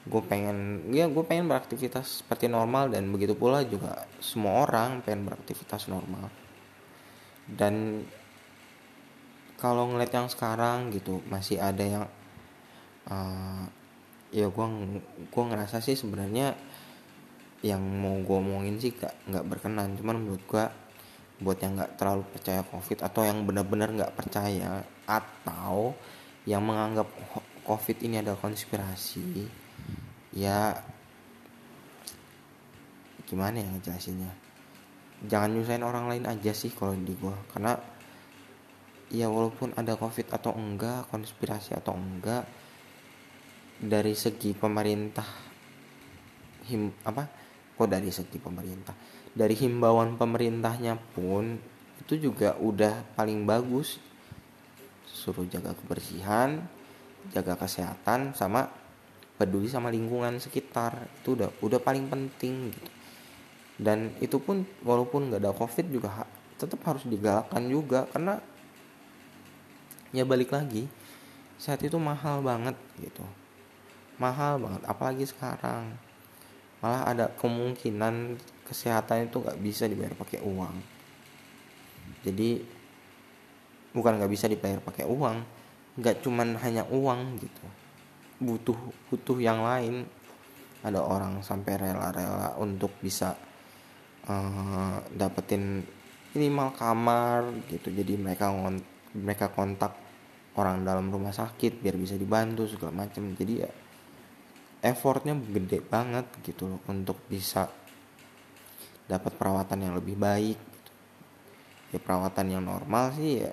gue 0.00 0.22
pengen 0.24 0.88
ya 0.96 1.12
gue 1.12 1.20
pengen 1.28 1.44
beraktivitas 1.44 2.24
seperti 2.24 2.48
normal 2.48 2.88
dan 2.88 3.12
begitu 3.12 3.36
pula 3.36 3.60
juga 3.68 4.08
semua 4.16 4.64
orang 4.64 5.04
pengen 5.04 5.28
beraktivitas 5.28 5.92
normal. 5.92 6.32
Dan 7.44 8.06
kalau 9.60 9.92
ngeliat 9.92 10.08
yang 10.08 10.28
sekarang 10.32 10.88
gitu 10.94 11.20
masih 11.28 11.60
ada 11.60 11.84
yang 11.84 12.04
uh, 13.12 13.64
ya 14.32 14.48
gue 14.48 14.66
gue 15.28 15.44
ngerasa 15.44 15.84
sih 15.84 15.98
sebenarnya 15.98 16.56
yang 17.60 17.84
mau 17.84 18.16
gue 18.24 18.36
omongin 18.40 18.80
sih 18.80 18.96
gak 18.96 19.12
nggak 19.28 19.44
berkenan. 19.44 20.00
Cuman 20.00 20.16
menurut 20.24 20.44
gue 20.48 20.64
buat 21.40 21.60
yang 21.60 21.76
nggak 21.76 22.00
terlalu 22.00 22.24
percaya 22.32 22.64
covid 22.64 22.98
atau 23.04 23.24
yang 23.24 23.44
benar-benar 23.48 23.88
nggak 23.92 24.12
percaya 24.12 24.84
atau 25.08 25.96
yang 26.44 26.64
menganggap 26.64 27.08
covid 27.64 27.96
ini 28.04 28.20
adalah 28.20 28.36
konspirasi 28.40 29.48
ya 30.34 30.74
gimana 33.26 33.62
ya 33.62 33.68
ngejelasinnya? 33.70 34.30
Jangan 35.26 35.50
nyusahin 35.52 35.84
orang 35.84 36.06
lain 36.10 36.24
aja 36.26 36.50
sih 36.50 36.72
kalau 36.72 36.96
di 36.96 37.14
gua. 37.14 37.36
Karena 37.52 37.76
ya 39.10 39.26
walaupun 39.30 39.74
ada 39.74 39.94
covid 39.94 40.30
atau 40.30 40.54
enggak 40.54 41.06
konspirasi 41.10 41.76
atau 41.76 41.94
enggak 41.94 42.46
dari 43.80 44.14
segi 44.16 44.56
pemerintah 44.56 45.26
him 46.66 46.90
apa? 47.06 47.28
Kok 47.76 47.88
dari 47.88 48.10
segi 48.10 48.36
pemerintah. 48.36 48.96
Dari 49.30 49.54
himbauan 49.54 50.18
pemerintahnya 50.18 50.98
pun 51.14 51.54
itu 52.00 52.14
juga 52.18 52.58
udah 52.58 53.14
paling 53.14 53.46
bagus. 53.46 54.02
Suruh 55.06 55.44
jaga 55.46 55.76
kebersihan 55.76 56.80
jaga 57.28 57.52
kesehatan 57.60 58.32
sama 58.32 58.72
peduli 59.40 59.72
sama 59.72 59.88
lingkungan 59.88 60.36
sekitar 60.36 61.08
itu 61.24 61.32
udah 61.32 61.48
udah 61.64 61.80
paling 61.80 62.04
penting 62.12 62.68
gitu. 62.68 62.92
Dan 63.80 64.12
itu 64.20 64.36
pun 64.36 64.68
walaupun 64.84 65.32
nggak 65.32 65.40
ada 65.40 65.56
covid 65.56 65.88
juga 65.88 66.28
tetap 66.60 66.84
harus 66.84 67.08
digalakkan 67.08 67.64
juga 67.72 68.04
karena 68.12 68.36
ya 70.12 70.28
balik 70.28 70.52
lagi 70.52 70.84
saat 71.56 71.80
itu 71.80 71.96
mahal 71.96 72.44
banget 72.44 72.76
gitu. 73.00 73.24
Mahal 74.20 74.60
banget 74.60 74.84
apalagi 74.84 75.24
sekarang. 75.24 75.96
Malah 76.84 77.08
ada 77.08 77.26
kemungkinan 77.40 78.36
kesehatan 78.68 79.32
itu 79.32 79.40
nggak 79.40 79.56
bisa 79.64 79.88
dibayar 79.88 80.12
pakai 80.12 80.44
uang. 80.44 80.76
Jadi 82.28 82.60
bukan 83.96 84.20
nggak 84.20 84.32
bisa 84.36 84.44
dibayar 84.52 84.84
pakai 84.84 85.08
uang 85.08 85.40
nggak 85.98 86.22
cuman 86.22 86.54
hanya 86.62 86.86
uang 86.86 87.40
gitu 87.42 87.66
butuh 88.40 88.76
butuh 89.12 89.38
yang 89.38 89.62
lain. 89.62 90.08
Ada 90.80 90.96
orang 91.04 91.44
sampai 91.44 91.76
rela-rela 91.76 92.56
untuk 92.56 92.96
bisa 93.04 93.36
uh, 94.24 94.96
dapetin 95.12 95.84
minimal 96.32 96.72
kamar 96.72 97.52
gitu. 97.68 97.92
Jadi 97.92 98.16
mereka 98.16 98.48
ngon 98.48 98.80
mereka 99.20 99.52
kontak 99.52 99.92
orang 100.56 100.82
dalam 100.82 101.12
rumah 101.12 101.36
sakit 101.36 101.84
biar 101.84 102.00
bisa 102.00 102.16
dibantu 102.16 102.64
segala 102.64 103.04
macam. 103.04 103.36
Jadi 103.36 103.52
ya 103.60 103.70
effortnya 104.80 105.36
gede 105.36 105.84
banget 105.84 106.26
gitu 106.40 106.64
loh 106.64 106.80
untuk 106.88 107.28
bisa 107.28 107.68
dapat 109.04 109.32
perawatan 109.36 109.84
yang 109.84 109.94
lebih 109.98 110.16
baik 110.16 110.56
gitu. 110.56 110.90
ya 111.92 111.98
perawatan 111.98 112.46
yang 112.46 112.62
normal 112.64 113.12
sih 113.12 113.44
ya 113.44 113.52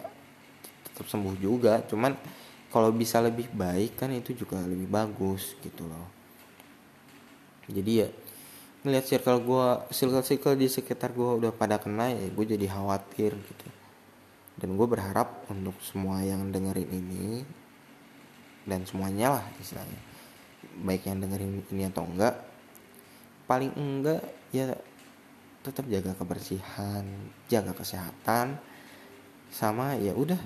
tetap 0.87 1.05
sembuh 1.11 1.35
juga. 1.37 1.83
Cuman 1.83 2.15
kalau 2.77 2.93
bisa 2.93 3.17
lebih 3.25 3.49
baik 3.49 3.97
kan 3.97 4.13
itu 4.13 4.37
juga 4.37 4.61
lebih 4.61 4.85
bagus 4.85 5.57
gitu 5.65 5.89
loh. 5.89 6.05
Jadi 7.65 8.05
ya 8.05 8.07
ngeliat 8.85 9.09
circle 9.09 9.41
gue 9.41 9.67
circle 9.89 10.21
circle 10.21 10.53
di 10.53 10.69
sekitar 10.69 11.09
gue 11.09 11.41
udah 11.41 11.49
pada 11.49 11.81
kena 11.81 12.13
ya 12.13 12.29
gue 12.29 12.45
jadi 12.45 12.69
khawatir 12.69 13.33
gitu. 13.33 13.67
Dan 14.61 14.77
gue 14.77 14.85
berharap 14.85 15.49
untuk 15.49 15.73
semua 15.81 16.21
yang 16.21 16.53
dengerin 16.53 16.85
ini 16.85 17.41
dan 18.69 18.85
semuanya 18.85 19.41
lah 19.41 19.45
istilahnya 19.57 20.01
baik 20.85 21.09
yang 21.09 21.17
dengerin 21.17 21.65
ini 21.73 21.89
atau 21.89 22.05
enggak 22.05 22.37
paling 23.49 23.73
enggak 23.73 24.21
ya 24.53 24.77
tetap 25.65 25.89
jaga 25.89 26.13
kebersihan 26.13 27.01
jaga 27.49 27.73
kesehatan 27.73 28.61
sama 29.49 29.97
ya 29.97 30.13
udah 30.13 30.37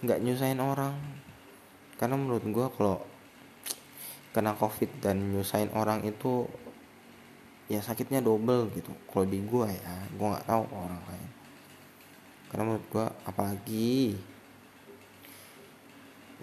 nggak 0.00 0.22
nyusahin 0.24 0.62
orang 0.64 0.96
karena 1.94 2.18
menurut 2.18 2.42
gue 2.42 2.66
kalau 2.74 2.98
kena 4.34 4.58
covid 4.58 4.90
dan 4.98 5.30
nyusahin 5.30 5.70
orang 5.78 6.02
itu 6.02 6.50
ya 7.70 7.78
sakitnya 7.78 8.18
double 8.18 8.66
gitu. 8.74 8.90
Kalau 9.06 9.24
di 9.30 9.38
gue 9.38 9.68
ya 9.70 9.94
gue 10.10 10.26
nggak 10.26 10.46
tahu 10.50 10.62
orang 10.74 11.02
lain. 11.06 11.30
Karena 12.50 12.62
menurut 12.66 12.86
gue 12.90 13.06
apalagi 13.30 14.18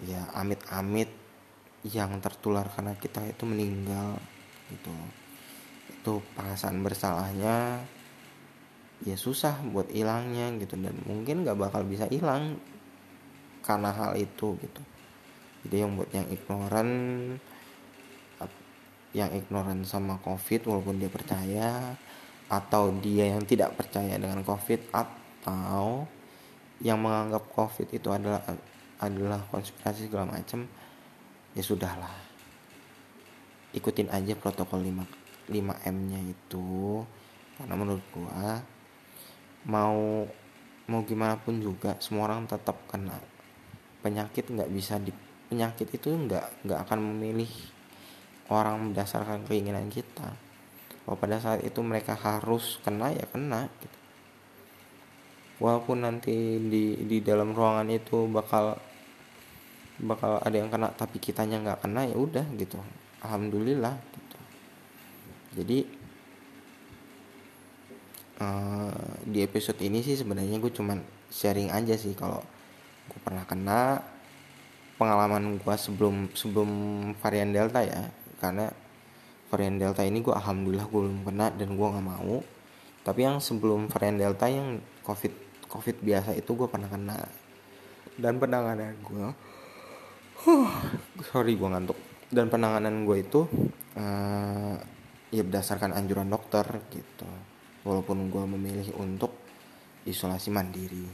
ya 0.08 0.24
amit-amit 0.34 1.12
yang 1.84 2.16
tertular 2.24 2.66
karena 2.72 2.96
kita 2.96 3.20
itu 3.28 3.44
meninggal 3.44 4.16
gitu. 4.72 4.94
Itu 5.92 6.12
perasaan 6.32 6.80
bersalahnya 6.80 7.84
ya 9.04 9.16
susah 9.20 9.60
buat 9.68 9.92
hilangnya 9.92 10.48
gitu. 10.56 10.80
Dan 10.80 10.96
mungkin 11.04 11.44
gak 11.44 11.60
bakal 11.60 11.84
bisa 11.84 12.08
hilang 12.08 12.56
karena 13.62 13.94
hal 13.94 14.18
itu 14.18 14.58
gitu 14.58 14.82
jadi 15.66 15.86
yang 15.86 15.90
buat 15.98 16.10
yang 16.10 16.26
ignoran 16.30 16.88
yang 19.12 19.30
ignoran 19.36 19.84
sama 19.84 20.16
covid 20.24 20.64
walaupun 20.64 20.96
dia 20.96 21.12
percaya 21.12 21.92
atau 22.48 22.92
dia 23.00 23.32
yang 23.32 23.44
tidak 23.44 23.76
percaya 23.76 24.16
dengan 24.16 24.40
covid 24.44 24.80
atau 24.92 26.08
yang 26.82 26.98
menganggap 26.98 27.44
covid 27.52 27.88
itu 27.92 28.08
adalah 28.10 28.42
adalah 28.98 29.42
konspirasi 29.50 30.10
segala 30.10 30.30
macam 30.30 30.66
ya 31.52 31.62
sudahlah. 31.62 32.12
Ikutin 33.72 34.12
aja 34.12 34.36
protokol 34.36 34.84
5 34.84 35.50
5M 35.50 35.96
nya 36.08 36.20
itu. 36.22 37.02
Karena 37.56 37.74
menurut 37.76 38.04
gua 38.12 38.60
mau 39.68 40.26
mau 40.90 41.00
gimana 41.06 41.38
pun 41.38 41.62
juga 41.62 41.94
semua 42.02 42.30
orang 42.30 42.44
tetap 42.48 42.76
kena. 42.90 43.16
Penyakit 44.02 44.50
nggak 44.50 44.70
bisa 44.70 44.98
di 44.98 45.14
penyakit 45.52 45.84
itu 45.92 46.08
nggak 46.08 46.64
nggak 46.64 46.80
akan 46.88 47.12
memilih 47.12 47.52
orang 48.48 48.96
berdasarkan 48.96 49.44
keinginan 49.44 49.92
kita. 49.92 50.32
Bahwa 51.04 51.20
pada 51.20 51.36
saat 51.36 51.60
itu 51.60 51.84
mereka 51.84 52.16
harus 52.16 52.80
kena 52.80 53.12
ya 53.12 53.28
kena 53.28 53.68
gitu. 53.84 53.98
walaupun 55.62 56.02
nanti 56.02 56.58
di 56.58 57.04
di 57.06 57.22
dalam 57.22 57.54
ruangan 57.54 57.86
itu 57.92 58.26
bakal 58.32 58.74
bakal 60.02 60.42
ada 60.42 60.56
yang 60.58 60.66
kena 60.72 60.90
tapi 60.90 61.22
kitanya 61.22 61.60
nggak 61.60 61.84
kena 61.84 62.08
ya 62.08 62.16
udah 62.16 62.48
gitu. 62.56 62.80
Alhamdulillah 63.20 63.94
gitu. 63.94 64.38
Jadi 65.60 65.78
uh, 68.40 69.12
di 69.22 69.38
episode 69.44 69.78
ini 69.84 70.02
sih 70.02 70.16
sebenarnya 70.18 70.58
gue 70.58 70.72
cuman 70.72 70.98
sharing 71.30 71.70
aja 71.70 71.94
sih 71.94 72.16
kalau 72.18 72.42
gue 73.06 73.20
pernah 73.22 73.46
kena 73.46 74.11
pengalaman 75.02 75.58
gue 75.58 75.74
sebelum 75.74 76.30
sebelum 76.30 76.70
varian 77.18 77.50
delta 77.50 77.82
ya. 77.82 78.06
Karena 78.38 78.70
varian 79.50 79.82
delta 79.82 80.06
ini 80.06 80.22
gue 80.22 80.30
alhamdulillah 80.30 80.86
gue 80.86 81.00
belum 81.10 81.20
kena 81.26 81.50
dan 81.58 81.74
gue 81.74 81.86
nggak 81.90 82.06
mau. 82.06 82.38
Tapi 83.02 83.20
yang 83.26 83.42
sebelum 83.42 83.90
varian 83.90 84.22
delta 84.22 84.46
yang 84.46 84.78
covid 85.02 85.34
covid 85.66 85.98
biasa 85.98 86.38
itu 86.38 86.54
gue 86.54 86.68
pernah 86.70 86.86
kena. 86.86 87.18
Dan 88.14 88.38
penanganan 88.38 88.94
gue 89.02 89.26
huh, 90.46 90.70
sorry 91.34 91.58
gue 91.58 91.68
ngantuk. 91.68 91.98
Dan 92.30 92.46
penanganan 92.46 93.02
gue 93.02 93.18
itu 93.20 93.40
uh, 93.98 94.78
ya 95.34 95.42
berdasarkan 95.42 95.98
anjuran 95.98 96.30
dokter 96.30 96.64
gitu. 96.94 97.26
Walaupun 97.82 98.30
gue 98.30 98.44
memilih 98.46 98.94
untuk 99.02 99.34
isolasi 100.06 100.54
mandiri. 100.54 101.06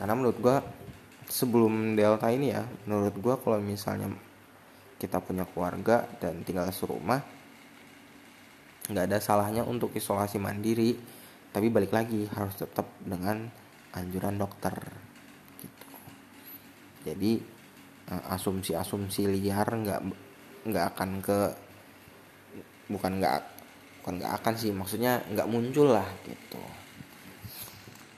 Karena 0.00 0.16
menurut 0.16 0.38
gue 0.40 0.56
sebelum 1.32 1.96
delta 1.96 2.28
ini 2.28 2.52
ya 2.52 2.60
menurut 2.84 3.16
gue 3.16 3.34
kalau 3.40 3.56
misalnya 3.56 4.12
kita 5.00 5.24
punya 5.24 5.48
keluarga 5.48 6.04
dan 6.20 6.44
tinggal 6.44 6.68
serumah 6.68 7.24
nggak 8.92 9.06
ada 9.08 9.18
salahnya 9.22 9.64
untuk 9.64 9.94
isolasi 9.96 10.36
mandiri. 10.36 10.94
Tapi 11.52 11.68
balik 11.68 11.92
lagi 11.92 12.24
harus 12.32 12.56
tetap 12.56 12.88
dengan 13.04 13.44
anjuran 13.92 14.40
dokter 14.40 14.72
gitu. 15.60 15.88
Jadi 17.08 17.32
eh, 18.08 18.22
asumsi-asumsi 18.32 19.28
liar 19.28 19.68
nggak 19.68 20.00
nggak 20.68 20.84
akan 20.96 21.10
ke 21.20 21.38
bukan 22.88 23.20
nggak 23.20 23.40
bukan 24.02 24.14
nggak 24.20 24.32
akan 24.42 24.54
sih 24.56 24.72
maksudnya 24.72 25.20
nggak 25.32 25.48
muncul 25.48 25.92
lah 25.92 26.08
gitu. 26.24 26.62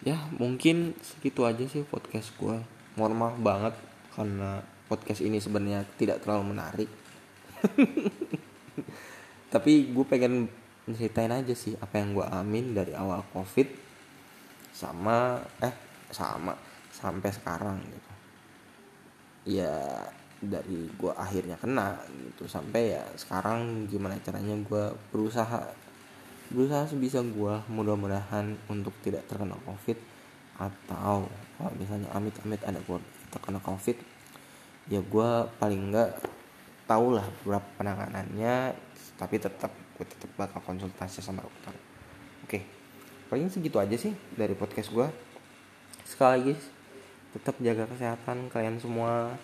Ya 0.04 0.20
mungkin 0.36 0.94
segitu 1.00 1.42
aja 1.48 1.64
sih 1.64 1.82
podcast 1.82 2.30
gue 2.38 2.73
mohon 2.94 3.14
maaf 3.18 3.36
banget 3.38 3.74
karena 4.14 4.62
podcast 4.86 5.20
ini 5.24 5.42
sebenarnya 5.42 5.82
tidak 5.98 6.22
terlalu 6.22 6.54
menarik. 6.54 6.90
Tapi 9.52 9.72
gue 9.90 10.06
pengen 10.06 10.46
ceritain 10.84 11.32
aja 11.32 11.54
sih 11.56 11.72
apa 11.80 11.98
yang 11.98 12.12
gue 12.12 12.26
amin 12.26 12.76
dari 12.76 12.92
awal 12.92 13.24
covid 13.32 13.64
sama 14.74 15.40
eh 15.64 15.74
sama 16.12 16.54
sampai 16.92 17.30
sekarang 17.32 17.78
gitu. 17.82 18.12
Ya 19.58 20.04
dari 20.38 20.90
gue 20.94 21.12
akhirnya 21.16 21.56
kena 21.58 21.98
gitu. 22.30 22.46
Sampai 22.46 22.94
ya 22.94 23.02
sekarang 23.16 23.88
gimana 23.88 24.20
caranya 24.20 24.54
gue 24.54 24.84
berusaha 25.10 25.84
berusaha 26.52 26.84
sebisa 26.86 27.24
gue 27.24 27.54
mudah-mudahan 27.72 28.54
untuk 28.68 28.92
tidak 29.00 29.24
terkena 29.26 29.56
covid 29.64 29.96
atau 30.60 31.26
kalau 31.54 31.72
misalnya 31.78 32.08
amit-amit 32.12 32.60
ada 32.66 32.78
gue 32.82 32.98
terkena 33.30 33.60
covid 33.62 33.96
ya 34.90 35.00
gue 35.00 35.30
paling 35.56 35.90
enggak 35.90 36.20
tau 36.84 37.16
lah 37.16 37.24
berapa 37.46 37.64
penanganannya 37.80 38.76
tapi 39.16 39.40
tetap 39.40 39.72
gue 39.72 40.04
tetap 40.04 40.30
bakal 40.34 40.60
konsultasi 40.66 41.22
sama 41.22 41.40
dokter. 41.40 41.72
Oke 42.44 42.60
paling 43.32 43.48
segitu 43.48 43.80
aja 43.80 43.96
sih 43.96 44.12
dari 44.36 44.52
podcast 44.52 44.92
gue 44.92 45.08
sekali 46.04 46.30
lagi 46.38 46.54
tetap 47.34 47.58
jaga 47.58 47.84
kesehatan 47.90 48.46
kalian 48.52 48.78
semua. 48.78 49.34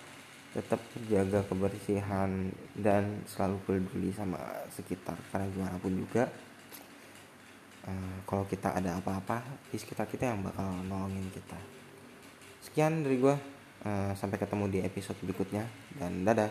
Tetap 0.51 0.83
jaga 1.07 1.47
kebersihan 1.47 2.51
dan 2.75 3.23
selalu 3.31 3.63
peduli 3.63 4.11
sama 4.11 4.43
sekitar 4.75 5.15
karena 5.31 5.47
gimana 5.47 5.79
pun 5.79 5.95
juga. 5.95 6.27
Uh, 7.87 8.19
kalau 8.27 8.43
kita 8.51 8.75
ada 8.75 8.99
apa-apa 8.99 9.47
di 9.71 9.79
sekitar 9.79 10.11
kita 10.11 10.27
yang 10.27 10.43
bakal 10.43 10.67
nolongin 10.91 11.31
kita 11.31 11.80
sekian 12.61 13.03
dari 13.05 13.17
gue 13.17 13.35
uh, 13.85 14.13
sampai 14.15 14.37
ketemu 14.37 14.65
di 14.69 14.79
episode 14.85 15.17
berikutnya. 15.25 15.65
Dan 15.97 16.25
dadah 16.25 16.49